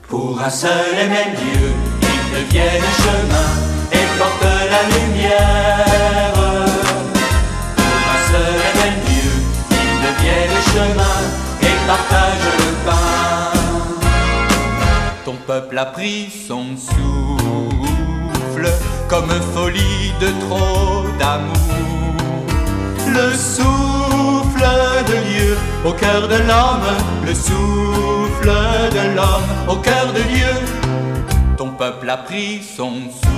[0.08, 1.67] Pour un seul et même Dieu,
[2.02, 3.49] ils deviennent chemin
[3.91, 6.34] et portent la lumière.
[7.76, 9.32] Pour un seul et même Dieu,
[9.71, 11.17] ils deviennent chemin
[11.62, 13.54] et partagent le pain.
[15.26, 18.67] Ton peuple a pris son souffle
[19.08, 22.13] comme folie de trop d'amour.
[23.08, 24.67] Le souffle
[25.08, 26.89] de Dieu au cœur de l'homme,
[27.26, 28.52] le souffle
[28.91, 30.54] de l'homme au cœur de Dieu.
[31.58, 33.34] Ton peuple a pris son souffle.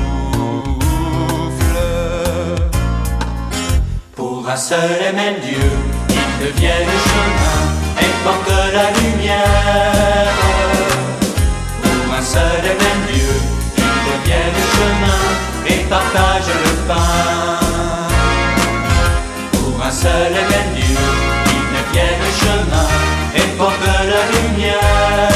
[4.16, 5.70] Pour un seul et même Dieu,
[6.10, 7.62] ils deviennent chemin
[8.02, 10.34] et portent la lumière.
[11.82, 13.34] Pour un seul et même Dieu,
[13.78, 15.24] ils deviennent chemin
[15.68, 17.65] et partagent le pain.
[19.86, 20.98] Pour un seul et même Dieu,
[21.46, 22.88] ils deviennent chemin
[23.36, 25.30] et portent la lumière.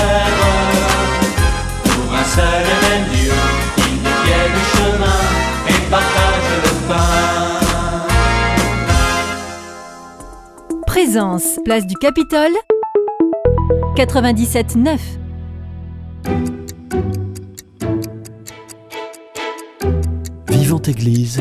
[1.83, 3.37] Pour un seul et même Dieu,
[3.77, 5.19] ils deviennent chemin
[5.67, 7.19] et partagent le pain.
[10.87, 12.55] Présence, place du Capitole,
[13.95, 14.97] 97.9.
[20.49, 21.39] Vivante Église,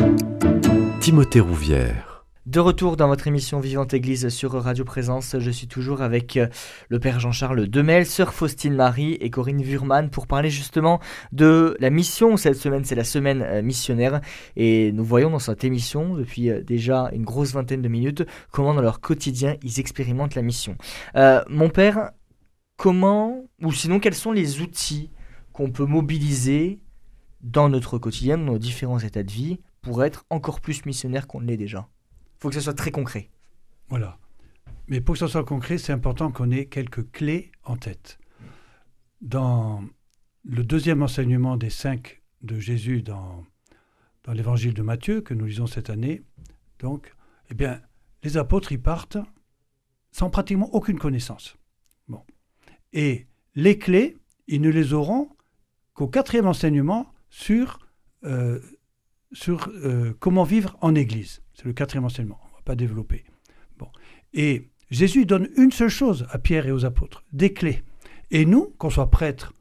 [1.01, 2.08] Timothée Rouvière.
[2.49, 6.49] De retour dans votre émission Vivante Église sur Radio Présence, je suis toujours avec euh,
[6.89, 10.99] le Père Jean-Charles Demel, Sœur Faustine Marie et Corinne Wurman pour parler justement
[11.31, 12.39] de la mission.
[12.39, 14.23] Cette semaine, c'est la semaine euh, missionnaire
[14.57, 18.73] et nous voyons dans cette émission, depuis euh, déjà une grosse vingtaine de minutes, comment
[18.73, 20.79] dans leur quotidien ils expérimentent la mission.
[21.51, 22.13] Mon Père,
[22.79, 25.11] comment, ou sinon quels sont les outils
[25.53, 26.79] qu'on peut mobiliser
[27.43, 31.43] dans notre quotidien, dans nos différents états de vie, pour être encore plus missionnaire qu'on
[31.43, 31.91] ne l'est déjà?
[32.39, 33.31] Faut que ce soit très concret.
[33.89, 34.19] Voilà.
[34.89, 38.19] Mais pour que ce soit concret, c'est important qu'on ait quelques clés en tête.
[39.21, 39.85] Dans
[40.45, 43.45] le deuxième enseignement des cinq de Jésus dans,
[44.25, 46.23] dans l'évangile de Matthieu, que nous lisons cette année,
[46.79, 47.15] donc,
[47.51, 47.81] eh bien,
[48.23, 49.19] les apôtres y partent
[50.11, 51.57] sans pratiquement aucune connaissance.
[52.09, 52.23] Bon.
[52.93, 55.31] Et les clés, ils ne les auront
[55.93, 57.81] qu'au quatrième enseignement sur,
[58.25, 58.61] euh,
[59.33, 61.43] sur euh, comment vivre en Église.
[61.59, 63.25] C'est le quatrième enseignement, on ne va pas développer.
[63.79, 63.89] Bon.
[64.33, 67.83] Et Jésus donne une seule chose à Pierre et aux apôtres, des clés.
[68.31, 69.53] Et nous, qu'on soit prêtre,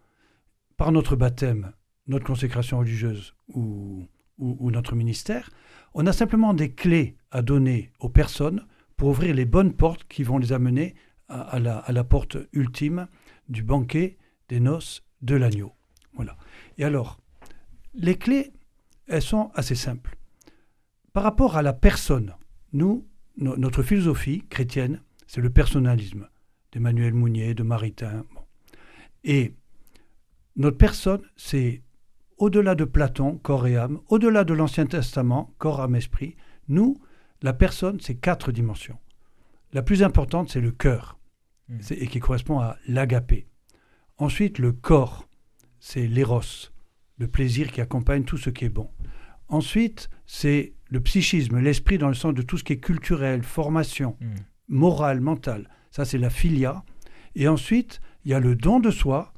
[0.77, 1.73] par notre baptême,
[2.05, 4.07] notre consécration religieuse ou,
[4.37, 5.49] notre ministère,
[5.95, 10.21] on a simplement des clés à donner aux personnes pour ouvrir les bonnes portes qui
[10.21, 10.93] vont les amener
[11.29, 13.07] à, la, à la, porte ultime
[13.49, 14.17] du banquet
[14.49, 15.73] des noces de l'agneau.
[16.13, 16.37] Voilà.
[16.77, 17.19] Et alors,
[17.95, 18.53] les clés,
[19.07, 20.16] elles sont assez simples.
[21.17, 22.35] Par rapport à la personne,
[22.73, 26.29] nous, notre philosophie chrétienne, c'est le personnalisme
[26.71, 28.23] d'Emmanuel Mounier, de Maritain.
[29.23, 29.55] Et
[30.57, 31.81] notre personne, c'est
[32.37, 36.35] au-delà de Platon, corps et âme, au-delà de l'Ancien Testament, corps, âme, esprit.
[36.67, 37.01] Nous,
[37.41, 38.99] la personne, c'est quatre dimensions.
[39.73, 41.17] La plus importante, c'est le cœur,
[41.67, 41.79] hmm.
[41.89, 43.47] et qui correspond à l'agapé.
[44.19, 45.27] Ensuite, le corps,
[45.79, 46.69] c'est l'éros,
[47.17, 48.91] le plaisir qui accompagne tout ce qui est bon.
[49.47, 54.17] Ensuite, c'est le psychisme, l'esprit dans le sens de tout ce qui est culturel, formation,
[54.21, 54.35] hmm.
[54.69, 55.69] morale, mentale.
[55.91, 56.83] Ça, c'est la filia.
[57.35, 59.33] Et ensuite, il y a le don de soi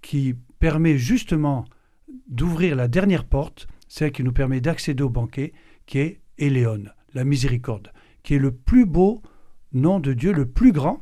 [0.00, 1.64] qui permet justement
[2.28, 5.52] d'ouvrir la dernière porte, celle qui nous permet d'accéder au banquet,
[5.86, 9.22] qui est Éléon, la miséricorde, qui est le plus beau
[9.72, 11.00] nom de Dieu, le plus grand,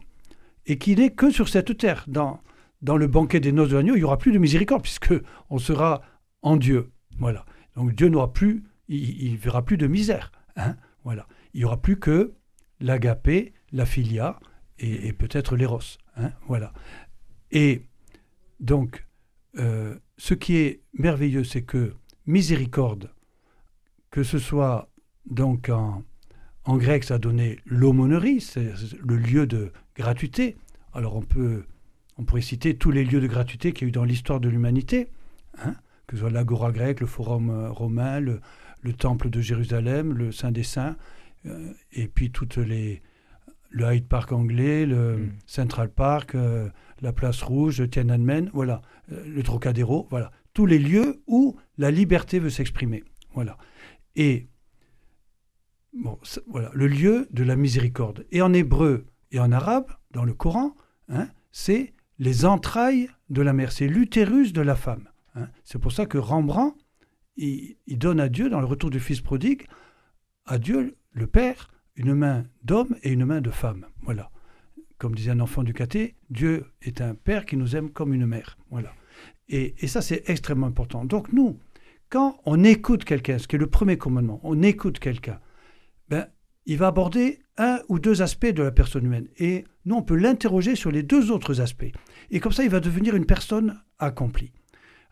[0.67, 2.05] et qui n'est que sur cette terre.
[2.09, 2.41] Dans,
[2.83, 5.15] dans le banquet des noces de l'agneau, il n'y aura plus de miséricorde, puisque
[5.49, 6.03] on sera
[6.43, 6.93] en Dieu.
[7.19, 7.45] Voilà.
[7.77, 10.33] Donc Dieu n'aura plus, il, ne verra plus de misère.
[10.57, 11.27] Hein voilà.
[11.55, 12.35] Il n'y aura plus que
[12.81, 14.39] l'agapé, la filia
[14.79, 15.99] et, peut-être l'éros.
[16.17, 16.73] Hein voilà.
[17.51, 17.83] Et
[18.59, 19.07] donc,
[19.59, 21.95] euh, ce qui est merveilleux, c'est que
[22.27, 23.13] miséricorde,
[24.11, 24.91] que ce soit
[25.27, 26.05] donc en,
[26.77, 30.57] grec, ça donné l'aumônerie, c'est le lieu de gratuité.
[30.93, 31.65] Alors on peut,
[32.17, 34.49] on pourrait citer tous les lieux de gratuité qu'il y a eu dans l'histoire de
[34.49, 35.11] l'humanité,
[35.59, 35.75] hein,
[36.07, 38.41] que ce soit l'agora grecque, le forum euh, romain, le,
[38.93, 40.97] temple de Jérusalem, le Saint des Saints,
[41.47, 43.03] euh, et puis toutes les,
[43.71, 45.33] le Hyde Park anglais, le mm.
[45.47, 46.37] Central Park,
[47.01, 52.39] la Place Rouge, Tiananmen, voilà, euh, le Trocadéro, voilà, tous les lieux où la liberté
[52.39, 53.57] veut s'exprimer, voilà.
[54.17, 54.49] Et
[55.93, 58.27] bon, voilà, le lieu de la miséricorde.
[58.31, 60.75] Et en hébreu et en arabe, dans le Coran,
[61.09, 65.09] hein, c'est les entrailles de la mère, c'est l'utérus de la femme.
[65.35, 65.49] Hein.
[65.65, 66.77] C'est pour ça que Rembrandt,
[67.41, 69.67] il, donne à Dieu, dans le retour du Fils prodigue,
[70.47, 73.87] à Dieu, le Père, une main d'homme et une main de femme.
[74.03, 74.31] Voilà
[75.01, 78.27] comme disait un enfant du caté, Dieu est un père qui nous aime comme une
[78.27, 78.59] mère.
[78.71, 78.93] Voilà.
[79.49, 81.05] Et, ça, c'est extrêmement important.
[81.05, 81.59] Donc nous,
[82.11, 85.41] quand on écoute quelqu'un, ce qui est le premier commandement, on écoute quelqu'un,
[86.09, 86.29] ben,
[86.67, 89.27] il va aborder un ou deux aspects de la personne humaine.
[89.39, 91.91] Et nous, on peut l'interroger sur les deux autres aspects.
[92.31, 94.53] Et comme ça, il va devenir une personne accomplie.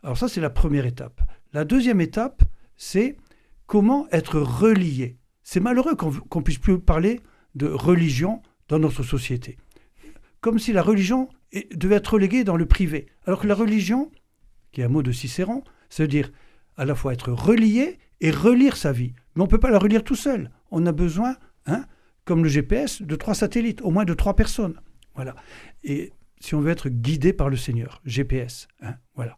[0.03, 1.19] Alors ça, c'est la première étape.
[1.53, 2.43] La deuxième étape,
[2.77, 3.17] c'est
[3.65, 5.17] comment être relié.
[5.43, 7.19] C'est malheureux qu'on puisse plus parler
[7.55, 9.57] de religion dans notre société
[10.41, 11.29] comme si la religion
[11.73, 13.07] devait être reléguée dans le privé.
[13.25, 14.11] Alors que la religion,
[14.71, 16.31] qui est un mot de Cicéron, c'est dire
[16.77, 19.13] à la fois être relié et relire sa vie.
[19.35, 20.51] Mais on ne peut pas la relire tout seul.
[20.71, 21.35] On a besoin,
[21.65, 21.85] hein,
[22.25, 24.79] comme le GPS, de trois satellites, au moins de trois personnes.
[25.15, 25.35] Voilà.
[25.83, 28.67] Et si on veut être guidé par le Seigneur, GPS.
[28.81, 29.37] Hein, voilà.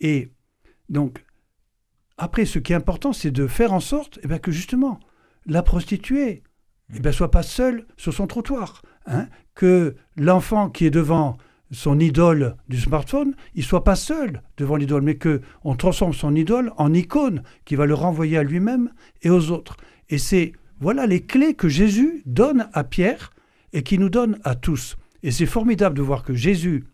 [0.00, 0.30] Et
[0.88, 1.24] donc,
[2.18, 4.98] après, ce qui est important, c'est de faire en sorte eh bien, que justement,
[5.46, 6.42] la prostituée
[6.90, 8.82] ne eh bien, soit pas seule sur son trottoir.
[9.06, 11.38] Hein, que l'enfant qui est devant
[11.70, 16.34] son idole du smartphone, il soit pas seul devant l'idole, mais que on transforme son
[16.34, 18.90] idole en icône qui va le renvoyer à lui-même
[19.22, 19.76] et aux autres.
[20.08, 23.30] Et c'est voilà les clés que Jésus donne à Pierre
[23.72, 24.96] et qui nous donne à tous.
[25.22, 26.84] Et c'est formidable de voir que Jésus,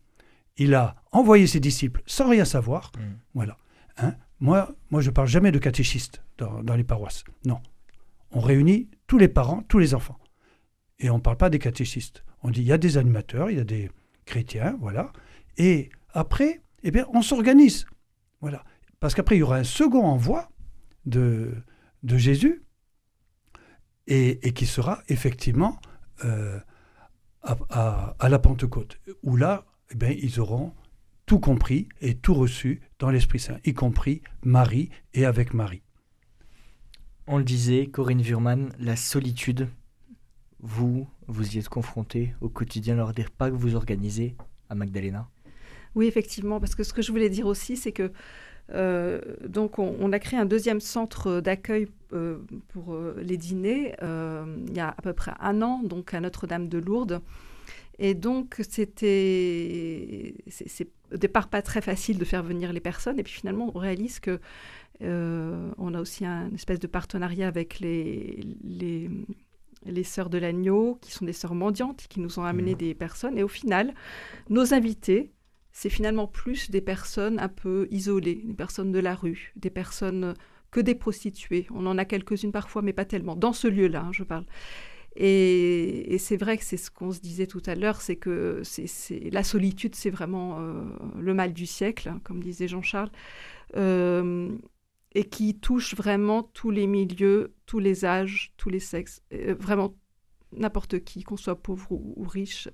[0.56, 2.92] il a envoyé ses disciples sans rien savoir.
[2.96, 3.00] Mm.
[3.34, 3.56] Voilà.
[3.98, 7.24] Hein moi, moi, je parle jamais de catéchistes dans, les paroisses.
[7.46, 7.60] Non.
[8.30, 10.18] On réunit tous les parents, tous les enfants.
[10.98, 12.24] Et on ne parle pas des catéchistes.
[12.42, 13.90] On dit il y a des animateurs, il y a des
[14.26, 15.14] chrétiens, voilà.
[15.56, 17.86] Et après, eh bien, on s'organise.
[18.42, 18.64] Voilà.
[19.00, 20.50] Parce qu'après, il y aura un second envoi
[21.06, 21.54] de,
[22.02, 22.64] de Jésus
[24.08, 25.80] et, qui sera effectivement
[26.26, 26.60] euh,
[27.42, 30.74] à, à, la Pentecôte, où là, eh bien, ils auront
[31.26, 35.82] tout compris et tout reçu dans l'Esprit Saint, y compris Marie et avec Marie.
[37.26, 39.68] On le disait, Corinne Wurman, la solitude
[40.60, 44.34] vous, vous y êtes confronté au quotidien lors des repas que vous organisez
[44.70, 45.28] à Magdalena?
[45.94, 48.10] Oui, effectivement, parce que ce que je voulais dire aussi, c'est que
[48.72, 54.74] euh, donc on, a créé un deuxième centre d'accueil euh, pour euh, les dîners il
[54.74, 57.20] y a à peu près un an, donc à Notre-Dame de Lourdes.
[57.98, 63.18] Et donc, c'était, c'est au départ pas très facile de faire venir les personnes.
[63.18, 64.40] Et puis finalement, on réalise que
[65.02, 69.10] euh, on a aussi un espèce de partenariat avec les, les,
[69.86, 72.78] les sœurs de l'agneau, qui sont des sœurs mendiantes, qui nous ont amené Mhm.
[72.78, 73.38] des personnes.
[73.38, 73.94] Et au final,
[74.50, 75.32] nos invités,
[75.72, 80.34] c'est finalement plus des personnes un peu isolées, des personnes de la rue, des personnes
[80.70, 81.66] que des prostituées.
[81.72, 83.36] On en a quelques-unes parfois, mais pas tellement.
[83.36, 84.44] Dans ce lieu-là, hein, je parle.
[85.16, 89.30] Et, c'est vrai que c'est ce qu'on se disait tout à l'heure, c'est que c'est,
[89.30, 90.84] la solitude, c'est vraiment euh,
[91.20, 93.10] le mal du siècle, hein, comme disait Jean-Charles,
[93.76, 94.50] euh,
[95.14, 99.94] et qui touche vraiment tous les milieux, tous les âges, tous les sexes, euh, vraiment
[100.56, 102.68] n'importe qui, qu'on soit pauvre ou, riche.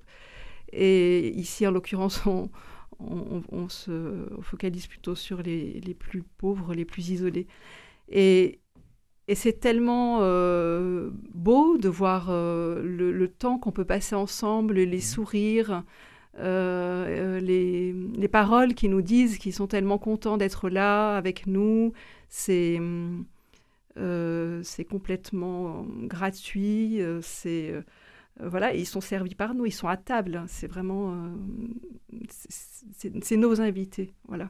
[0.73, 2.23] Et ici, en l'occurrence,
[2.99, 7.47] on se focalise plutôt sur les, les plus pauvres, les plus isolés.
[8.09, 8.61] Et,
[9.31, 14.73] et c'est tellement euh, beau de voir euh, le, le temps qu'on peut passer ensemble,
[14.73, 15.83] les sourires,
[16.37, 21.93] euh, les, les paroles qui nous disent qu'ils sont tellement contents d'être là avec nous.
[22.27, 22.79] C'est
[24.63, 26.99] c'est complètement gratuit.
[27.21, 27.73] c'est
[28.39, 30.43] voilà, ils sont servis par nous, ils sont à table.
[30.47, 31.15] C'est vraiment
[32.29, 34.13] c'est- nos invités.
[34.27, 34.49] Voilà.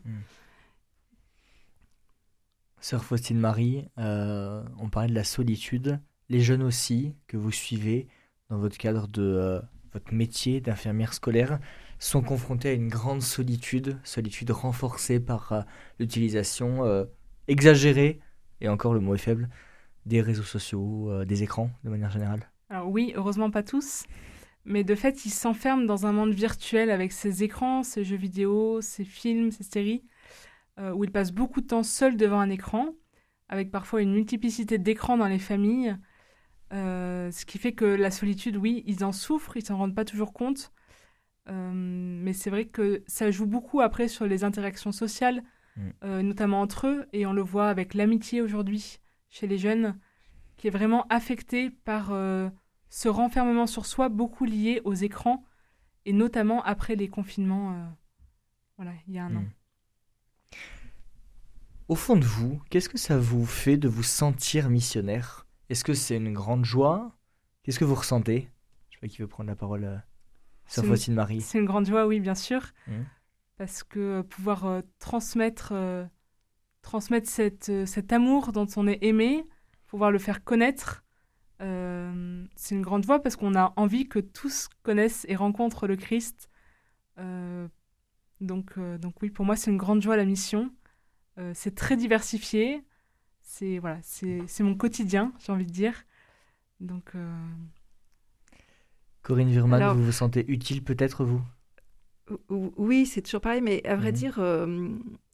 [2.82, 6.00] Sœur Faustine Marie, euh, on parlait de la solitude.
[6.30, 8.08] Les jeunes aussi, que vous suivez
[8.50, 9.62] dans votre cadre de euh,
[9.94, 11.60] votre métier d'infirmière scolaire,
[12.00, 15.62] sont confrontés à une grande solitude, solitude renforcée par euh,
[16.00, 17.08] l'utilisation
[17.48, 18.20] exagérée,
[18.62, 19.48] et encore le mot est faible,
[20.08, 22.50] des réseaux sociaux, des écrans de manière générale.
[22.72, 24.06] Alors oui, heureusement pas tous,
[24.65, 28.82] mais de fait, ils s'enferment dans un monde virtuel avec ces écrans, ces jeux vidéo,
[28.82, 30.04] ces films, ces séries,
[30.80, 32.90] euh, où ils passent beaucoup de temps seuls devant un écran,
[33.50, 35.98] avec parfois une multiplicité d'écrans dans les familles,
[36.74, 40.06] euh, ce qui fait que la solitude, oui, ils en souffrent, ils s'en rendent pas
[40.06, 40.72] toujours compte,
[41.50, 45.44] euh, mais c'est vrai que ça joue beaucoup après sur les interactions sociales,
[45.78, 46.20] Mm.
[46.20, 48.98] notamment entre eux, et on le voit avec l'amitié aujourd'hui
[49.30, 49.98] chez les jeunes,
[50.58, 52.12] qui est vraiment affectée par
[52.92, 55.46] ce renfermement sur soi, beaucoup lié aux écrans,
[56.06, 57.86] et notamment après les confinements, euh,
[58.76, 59.44] voilà, il y a un an.
[61.92, 65.46] Au fond de vous, qu'est-ce que ça vous fait de vous sentir missionnaire?
[65.68, 67.18] Est-ce que c'est une grande joie?
[67.64, 68.50] Qu'est-ce que vous ressentez?
[68.92, 69.84] Je sais pas qui veut prendre la parole.
[69.84, 69.98] euh,
[70.68, 71.42] Sœur Faustine Marie.
[71.42, 73.06] C'est une grande joie, oui, bien sûr, Mhm.
[73.58, 76.06] parce que euh, pouvoir euh, transmettre, euh,
[76.82, 79.46] transmettre cette, euh, cet amour dont on est aimé,
[79.88, 81.04] pouvoir le faire connaître,
[81.60, 86.50] c'est une grande joie parce qu'on a envie que tous connaissent et rencontrent le Christ.
[88.40, 90.72] Donc, donc oui, pour moi, c'est une grande joie la mission.
[91.38, 92.84] Euh, c'est très diversifié.
[93.41, 96.04] C'est voilà, c'est c'est mon quotidien, j'ai envie de dire.
[96.80, 97.34] Donc euh,
[99.24, 101.41] Corinne Virman, Alors- vous vous sentez utile peut-être vous?
[102.50, 104.15] Ou- Oui, c'est toujours pareil, mais à vrai Mhm.
[104.17, 104.89] dire, euh,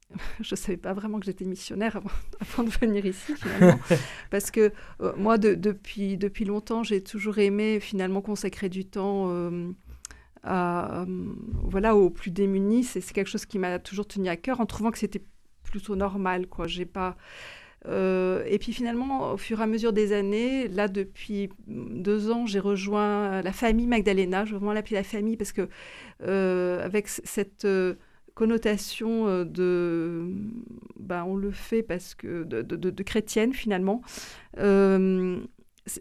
[0.41, 3.79] je ne savais pas vraiment que j'étais missionnaire avant, avant de venir ici, finalement.
[4.31, 9.25] Parce que euh, moi, de- depuis, depuis longtemps, j'ai toujours aimé finalement consacrer du temps
[9.29, 9.71] euh,
[10.43, 11.33] à, euh,
[11.63, 12.83] voilà, aux plus démunis.
[12.83, 15.23] C'est c'est quelque chose qui m'a toujours tenu à cœur en trouvant que c'était
[15.69, 16.47] plutôt normal.
[16.47, 16.67] Quoi.
[16.67, 17.15] J'ai pas...
[17.87, 22.45] Euh, et puis finalement, au fur et à mesure des années, là depuis deux ans,
[22.45, 24.45] j'ai rejoint la famille Magdalena.
[24.45, 25.69] Je veux vraiment l'appeler la famille parce que
[26.23, 27.93] euh, avec cette euh,
[28.33, 30.23] connotation de,
[30.99, 34.01] ben, on le fait parce que de, chrétienne finalement.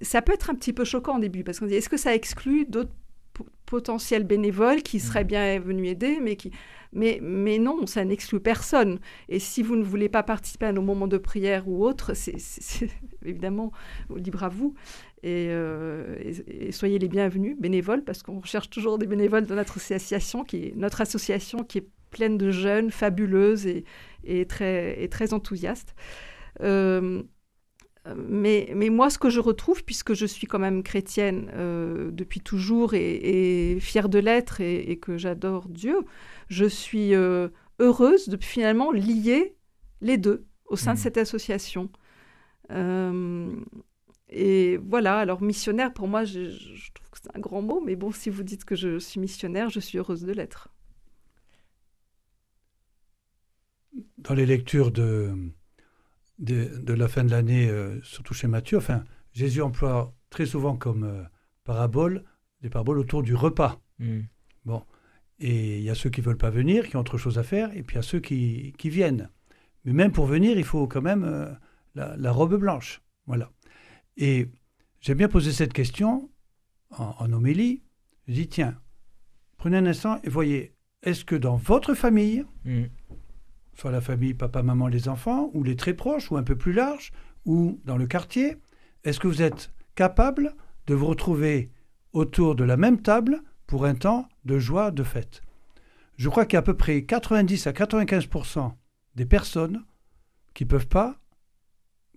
[0.03, 2.15] Ça peut être un petit peu choquant au début parce qu'on dit est-ce que ça
[2.15, 2.91] exclut d'autres
[3.67, 6.51] potentiels bénévoles qui seraient bien venus aider, mais qui
[6.93, 9.01] mais, mais non, ça n'exclut personne.
[9.29, 12.37] Et si vous ne voulez pas participer à nos moments de prière ou autres, c'est
[13.25, 13.73] évidemment
[14.15, 14.75] libre à vous.
[15.23, 19.57] Et, euh, et- et soyez les bienvenus, bénévoles, parce qu'on recherche toujours des bénévoles dans
[19.57, 23.85] notre association, qui est, notre association qui est pleine de jeunes, fabuleuses et,
[24.25, 25.95] et très, et très enthousiastes.
[26.63, 27.23] Euh,
[28.17, 32.41] mais, mais moi, ce que je retrouve, puisque je suis quand même chrétienne euh, depuis
[32.41, 35.97] toujours et, et fière de l'être et, et que j'adore Dieu,
[36.49, 37.49] je suis euh,
[37.81, 39.57] heureuse de finalement lier
[40.01, 41.01] les deux au sein de Mhm.
[41.01, 41.91] cette association.
[42.73, 43.55] Euh,
[44.29, 47.97] et voilà, alors missionnaire, pour moi, je, je trouve que c'est un grand mot, mais
[47.97, 50.69] bon, si vous dites que je suis missionnaire, je suis heureuse de l'être.
[54.19, 55.33] dans les lectures de,
[56.39, 60.77] de, de la fin de l'année, euh, surtout chez Matthieu, enfin, Jésus emploie très souvent
[60.77, 61.23] comme euh,
[61.65, 62.25] parabole
[62.63, 63.81] des paraboles autour du repas.
[63.99, 64.21] Hmm.
[65.39, 67.43] Et il y a ceux qui ne veulent pas venir, qui ont autre chose à
[67.43, 69.29] faire, et puis il y a ceux qui, qui viennent.
[69.85, 71.53] Mais même pour venir, il faut quand même euh,
[71.95, 73.03] la, la robe blanche.
[73.27, 73.53] Voilà.
[74.17, 74.49] Et
[75.01, 76.31] j'ai bien posé cette question
[76.91, 77.83] en, en homélie.
[78.27, 78.81] Je dis, tiens,
[79.59, 80.73] prenez un instant et voyez,
[81.03, 82.85] est-ce que dans votre famille, Mm.
[83.77, 86.73] Soit la famille papa, maman, les enfants, ou les très proches, ou un peu plus
[86.73, 87.13] large,
[87.45, 88.57] ou dans le quartier,
[89.05, 90.55] est-ce que vous êtes capable
[90.87, 91.71] de vous retrouver
[92.13, 95.43] autour de la même table pour un temps de joie, de fête?
[96.17, 98.73] Je crois qu'il y a à peu près 90 à 95%
[99.15, 99.85] des personnes
[100.55, 101.17] qui peuvent pas,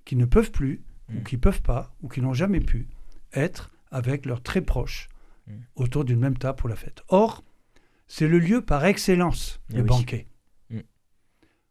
[0.06, 1.24] qui ne peuvent plus, ou Mm.
[1.24, 2.88] qui peuvent pas, ou qui n'ont jamais pu
[3.34, 5.10] être avec leurs très proches
[5.48, 5.52] Mm.
[5.76, 7.02] autour d'une même table pour la fête.
[7.10, 7.44] Or,
[8.08, 9.88] c'est le lieu par excellence, Eh le oui.
[9.90, 10.28] banquet.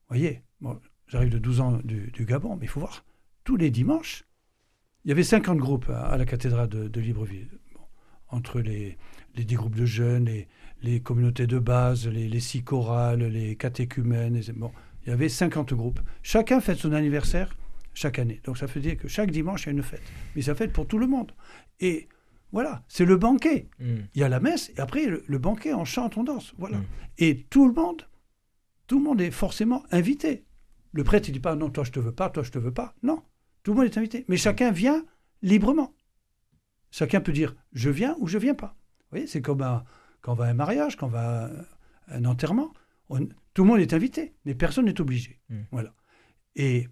[0.09, 3.05] Voyez, bon, j'arrive de 12 ans du, du Gabon, mais il faut voir,
[3.45, 4.25] tous les dimanches,
[5.05, 7.49] il y avait 50 groupes à, à la cathédrale de, de Libreville.
[7.75, 7.81] Bon,
[8.29, 8.97] entre les,
[9.35, 10.49] les 10 groupes de jeunes, les,
[10.83, 14.73] les communautés de base, les, les six chorales, les catéchumènes, les- bon,
[15.05, 16.01] il y avait 50 groupes.
[16.23, 17.57] Chacun fête son anniversaire
[17.95, 18.41] chaque année.
[18.45, 20.03] Donc ça veut dire que chaque dimanche, il y a une fête.
[20.37, 21.33] Mais ça fête pour tout le monde.
[21.81, 22.09] Et
[22.53, 23.69] voilà, c'est le banquet.
[23.81, 23.85] Mm.
[24.15, 26.55] Il y a la messe, et après, le, le banquet, on chante, on danse.
[26.59, 26.79] Voilà.
[26.79, 26.85] Mm.
[27.19, 28.07] Et tout le monde,
[28.89, 30.45] tout le monde est forcément invité.
[30.93, 32.73] Le prêtre, il dit pas non, toi je te veux pas, toi je te veux
[32.75, 32.95] pas.
[33.05, 33.23] Non,
[33.63, 34.25] tout le monde est invité.
[34.29, 35.05] Mais chacun vient
[35.43, 35.95] librement.
[36.91, 38.75] Chacun peut dire je viens ou je viens pas.
[39.01, 39.85] Vous voyez, c'est comme un-
[40.21, 41.45] quand on va à un mariage, quand on va
[42.09, 42.73] à un enterrement.
[43.11, 45.41] on- tout le monde est invité, mais personne n'est obligé.
[45.49, 45.61] Mm.
[45.73, 45.95] Voilà.
[46.57, 46.89] Et,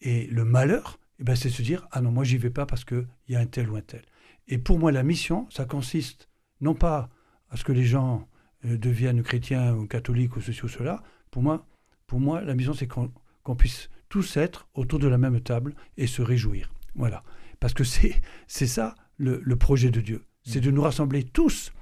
[0.00, 2.84] et le malheur, eh ben, c'est se dire ah non, moi j'y vais pas parce
[2.86, 4.02] qu'il y a un tel ou un tel.
[4.48, 7.10] Et pour moi, la mission, ça consiste non pas
[7.50, 8.28] à ce que les gens
[8.66, 11.02] deviennent chrétiens ou catholiques ou ceci ou cela.
[11.30, 11.66] Pour moi,
[12.06, 16.06] pour moi la mission, c'est qu'on puisse tous être autour de la même table et
[16.06, 16.72] se réjouir.
[16.94, 17.22] Voilà.
[17.60, 18.20] Parce que c'est
[18.66, 20.22] ça le, le projet de Dieu.
[20.42, 21.72] C'est de nous rassembler tous,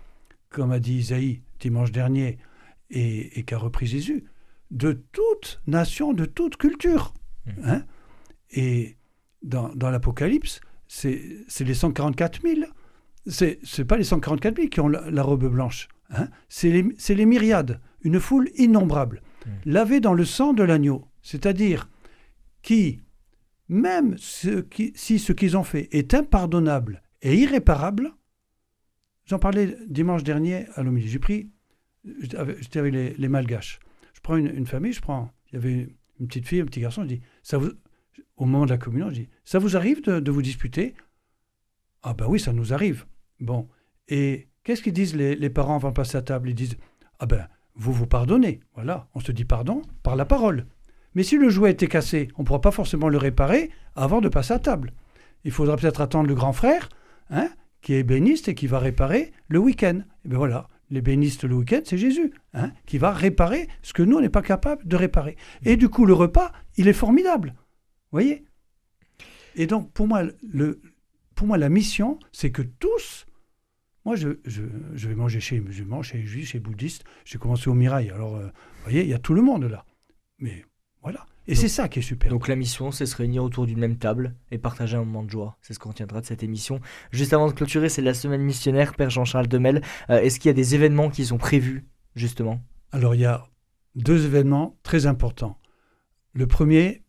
[0.48, 2.38] comme a dit Isaïe dimanche dernier
[2.90, 4.24] et, et qu'a repris Jésus,
[4.70, 7.12] de toute nation, de toute culture.
[7.46, 7.50] Mm.
[7.64, 7.84] Hein?
[8.50, 8.96] Et
[9.42, 11.20] dans, dans l'Apocalypse, c'est
[11.60, 12.60] les 144 000.
[13.26, 15.88] C'est c'est pas les 144 000 qui ont la, la robe blanche.
[16.10, 16.82] Hein c'est les,
[17.14, 19.50] les myriades, une foule innombrable, Mm.
[19.72, 21.06] lavée dans le sang de l'agneau.
[21.20, 21.90] C'est-à-dire
[22.62, 23.02] qui,
[23.68, 28.14] même ce qui, si ce qu'ils ont fait est impardonnable et irréparable,
[29.26, 31.08] j'en parlais dimanche dernier à l'homélie.
[31.08, 31.50] J'ai pris,
[32.20, 33.80] j'étais avec, j'étais avec les, les malgaches.
[34.14, 36.80] Je prends une, une famille, je prends, il y avait une petite fille, un petit
[36.80, 37.72] garçon, je dis, ça vous,
[38.36, 40.94] au moment de la communion, je dis, ça vous arrive de, de vous disputer?
[42.02, 43.04] Ah ben oui, ça nous arrive.
[43.40, 43.68] Bon,
[44.08, 46.50] et qu'est-ce qu'ils disent les, parents avant de passer à table?
[46.50, 46.76] Ils disent,
[47.20, 47.46] ah ben,
[47.76, 48.60] vous vous pardonnez.
[48.74, 50.66] Voilà, on se dit pardon par la parole.
[51.14, 54.28] Mais si le jouet était cassé, on ne pourra pas forcément le réparer avant de
[54.28, 54.92] passer à table.
[55.44, 56.88] Il faudra peut-être attendre le grand frère,
[57.30, 57.48] hein,
[57.82, 60.00] qui est béniste et qui va réparer le week-end.
[60.24, 64.02] Et bien voilà, les bénistes le week-end, c'est Jésus, hein, qui va réparer ce que
[64.02, 65.36] nous, on n'est pas capable de réparer.
[65.64, 67.54] Et du coup, le repas, il est formidable.
[68.10, 68.44] Voyez?
[69.54, 70.80] Et donc, pour moi, le,
[71.34, 73.26] pour moi, la mission, c'est que tous,
[74.04, 74.62] moi, je, je,
[74.94, 77.04] je vais manger chez les musulmans, chez les juifs, chez les bouddhistes.
[77.24, 78.10] J'ai commencé au Mirail.
[78.10, 79.86] Alors, euh, vous voyez, il y a tout le monde là.
[80.38, 80.64] Mais
[81.02, 81.26] voilà.
[81.46, 82.30] Et c'est ça qui est super.
[82.30, 85.30] Donc la mission, c'est se réunir autour d'une même table et partager un moment de
[85.30, 85.58] joie.
[85.60, 86.80] C'est ce qu'on retiendra de cette émission.
[87.12, 89.82] Juste avant de clôturer, c'est la semaine missionnaire, Père Jean-Charles Demel.
[90.08, 91.84] Euh, Est-ce qu'il y a des événements qui sont prévus,
[92.14, 92.62] justement?
[92.92, 93.46] Alors, il y a
[93.94, 95.58] deux événements très importants.
[96.32, 97.02] Le premier,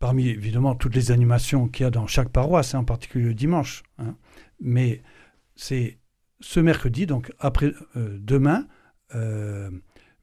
[0.00, 3.34] parmi évidemment toutes les animations qu'il y a dans chaque paroisse, hein, en particulier le
[3.34, 4.16] dimanche, hein,
[4.60, 5.02] mais
[5.54, 5.98] c'est
[6.40, 8.66] ce mercredi, donc après euh, demain,
[9.14, 9.70] euh,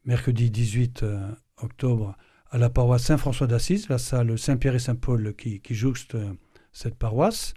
[0.06, 1.20] mercredi 18 euh,
[1.58, 2.16] octobre,
[2.52, 6.16] à la paroisse Saint-François d'Assise, la salle Saint-Pierre et Saint-Paul qui, qui jouxte
[6.72, 7.54] cette paroisse.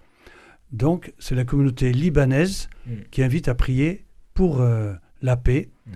[0.72, 2.92] Donc, c'est la communauté libanaise Mm.
[3.10, 5.92] qui invite à prier pour euh, la paix, Mm.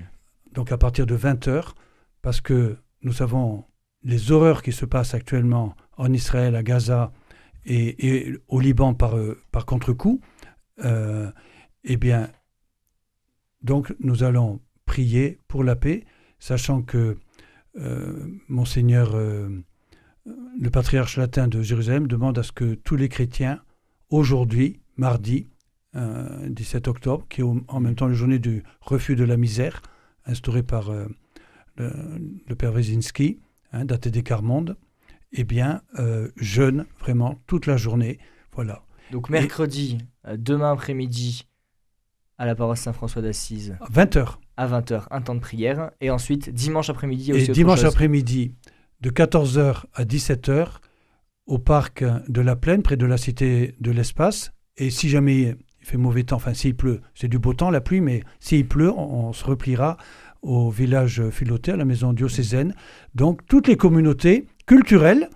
[0.52, 1.72] donc à partir de 20h,
[2.20, 3.64] parce que nous savons
[4.04, 7.12] les horreurs qui se passent actuellement en Israël, à Gaza
[7.64, 9.14] et, et au Liban par,
[9.52, 10.20] par contre-coup.
[11.84, 12.28] Eh bien,
[13.62, 16.04] donc nous allons prier pour la paix,
[16.38, 17.16] sachant que
[17.78, 19.48] euh, Monseigneur, euh,
[20.60, 23.62] le patriarche latin de Jérusalem, demande à ce que tous les chrétiens,
[24.10, 25.46] aujourd'hui, mardi,
[25.96, 29.36] euh, 17 octobre, qui est au- en même temps la journée du refus de la
[29.36, 29.82] misère,
[30.26, 31.06] instaurée par euh,
[31.76, 31.90] le,
[32.46, 33.40] le père Wyszynski,
[33.72, 34.76] hein, daté des Carmondes,
[35.32, 38.18] eh bien, euh, jeûne vraiment toute la journée.
[38.52, 38.84] Voilà.
[39.10, 41.46] Donc mercredi, euh, demain après-midi,
[42.42, 44.34] à la paroisse Saint-François d'Assise, À 20h.
[44.56, 45.92] à 20h, un temps de prière.
[46.00, 48.52] Et ensuite, dimanche après-midi, il y a Et aussi autre dimanche après-midi,
[49.00, 50.66] de 14h à 17h,
[51.46, 54.50] au parc de la Plaine, près de la Cité de l'Espace.
[54.76, 57.80] Et si jamais il fait mauvais temps, enfin s'il pleut, c'est du beau temps, la
[57.80, 59.96] pluie, mais s'il pleut, on, on se repliera
[60.42, 62.74] au village Philoté, à la maison diocésaine.
[63.14, 65.30] Donc toutes les communautés culturelles,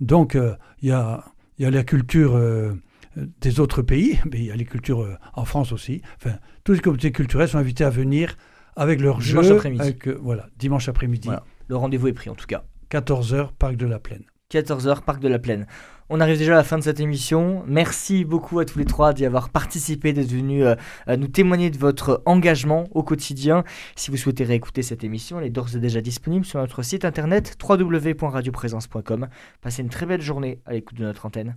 [0.00, 1.24] donc euh, il y, a,
[1.58, 2.72] il y a la culture euh,
[3.16, 6.02] des autres pays, mais il y a les cultures euh, en France aussi.
[6.16, 8.36] Enfin, toutes les communautés culturelles sont invitées à venir
[8.76, 9.56] avec leur Dimanche jeu.
[9.56, 9.82] après-midi.
[9.82, 11.44] avec, euh, voilà, dimanche après-midi, Voilà.
[11.68, 12.64] Le rendez-vous est pris en tout cas.
[12.90, 14.24] 14h, Parc de la Plaine.
[14.52, 15.66] 14h, Parc de la Plaine.
[16.14, 17.64] On arrive déjà à la fin de cette émission.
[17.66, 20.74] Merci beaucoup à tous les trois d'y avoir participé, d'être venus euh,
[21.08, 23.64] euh, nous témoigner de votre engagement au quotidien.
[23.96, 27.06] Si vous souhaitez réécouter cette émission, elle est d'ores et déjà disponible sur notre site
[27.06, 29.28] internet www.radioprésence.com.
[29.62, 31.56] Passez une très belle journée à l'écoute de notre antenne.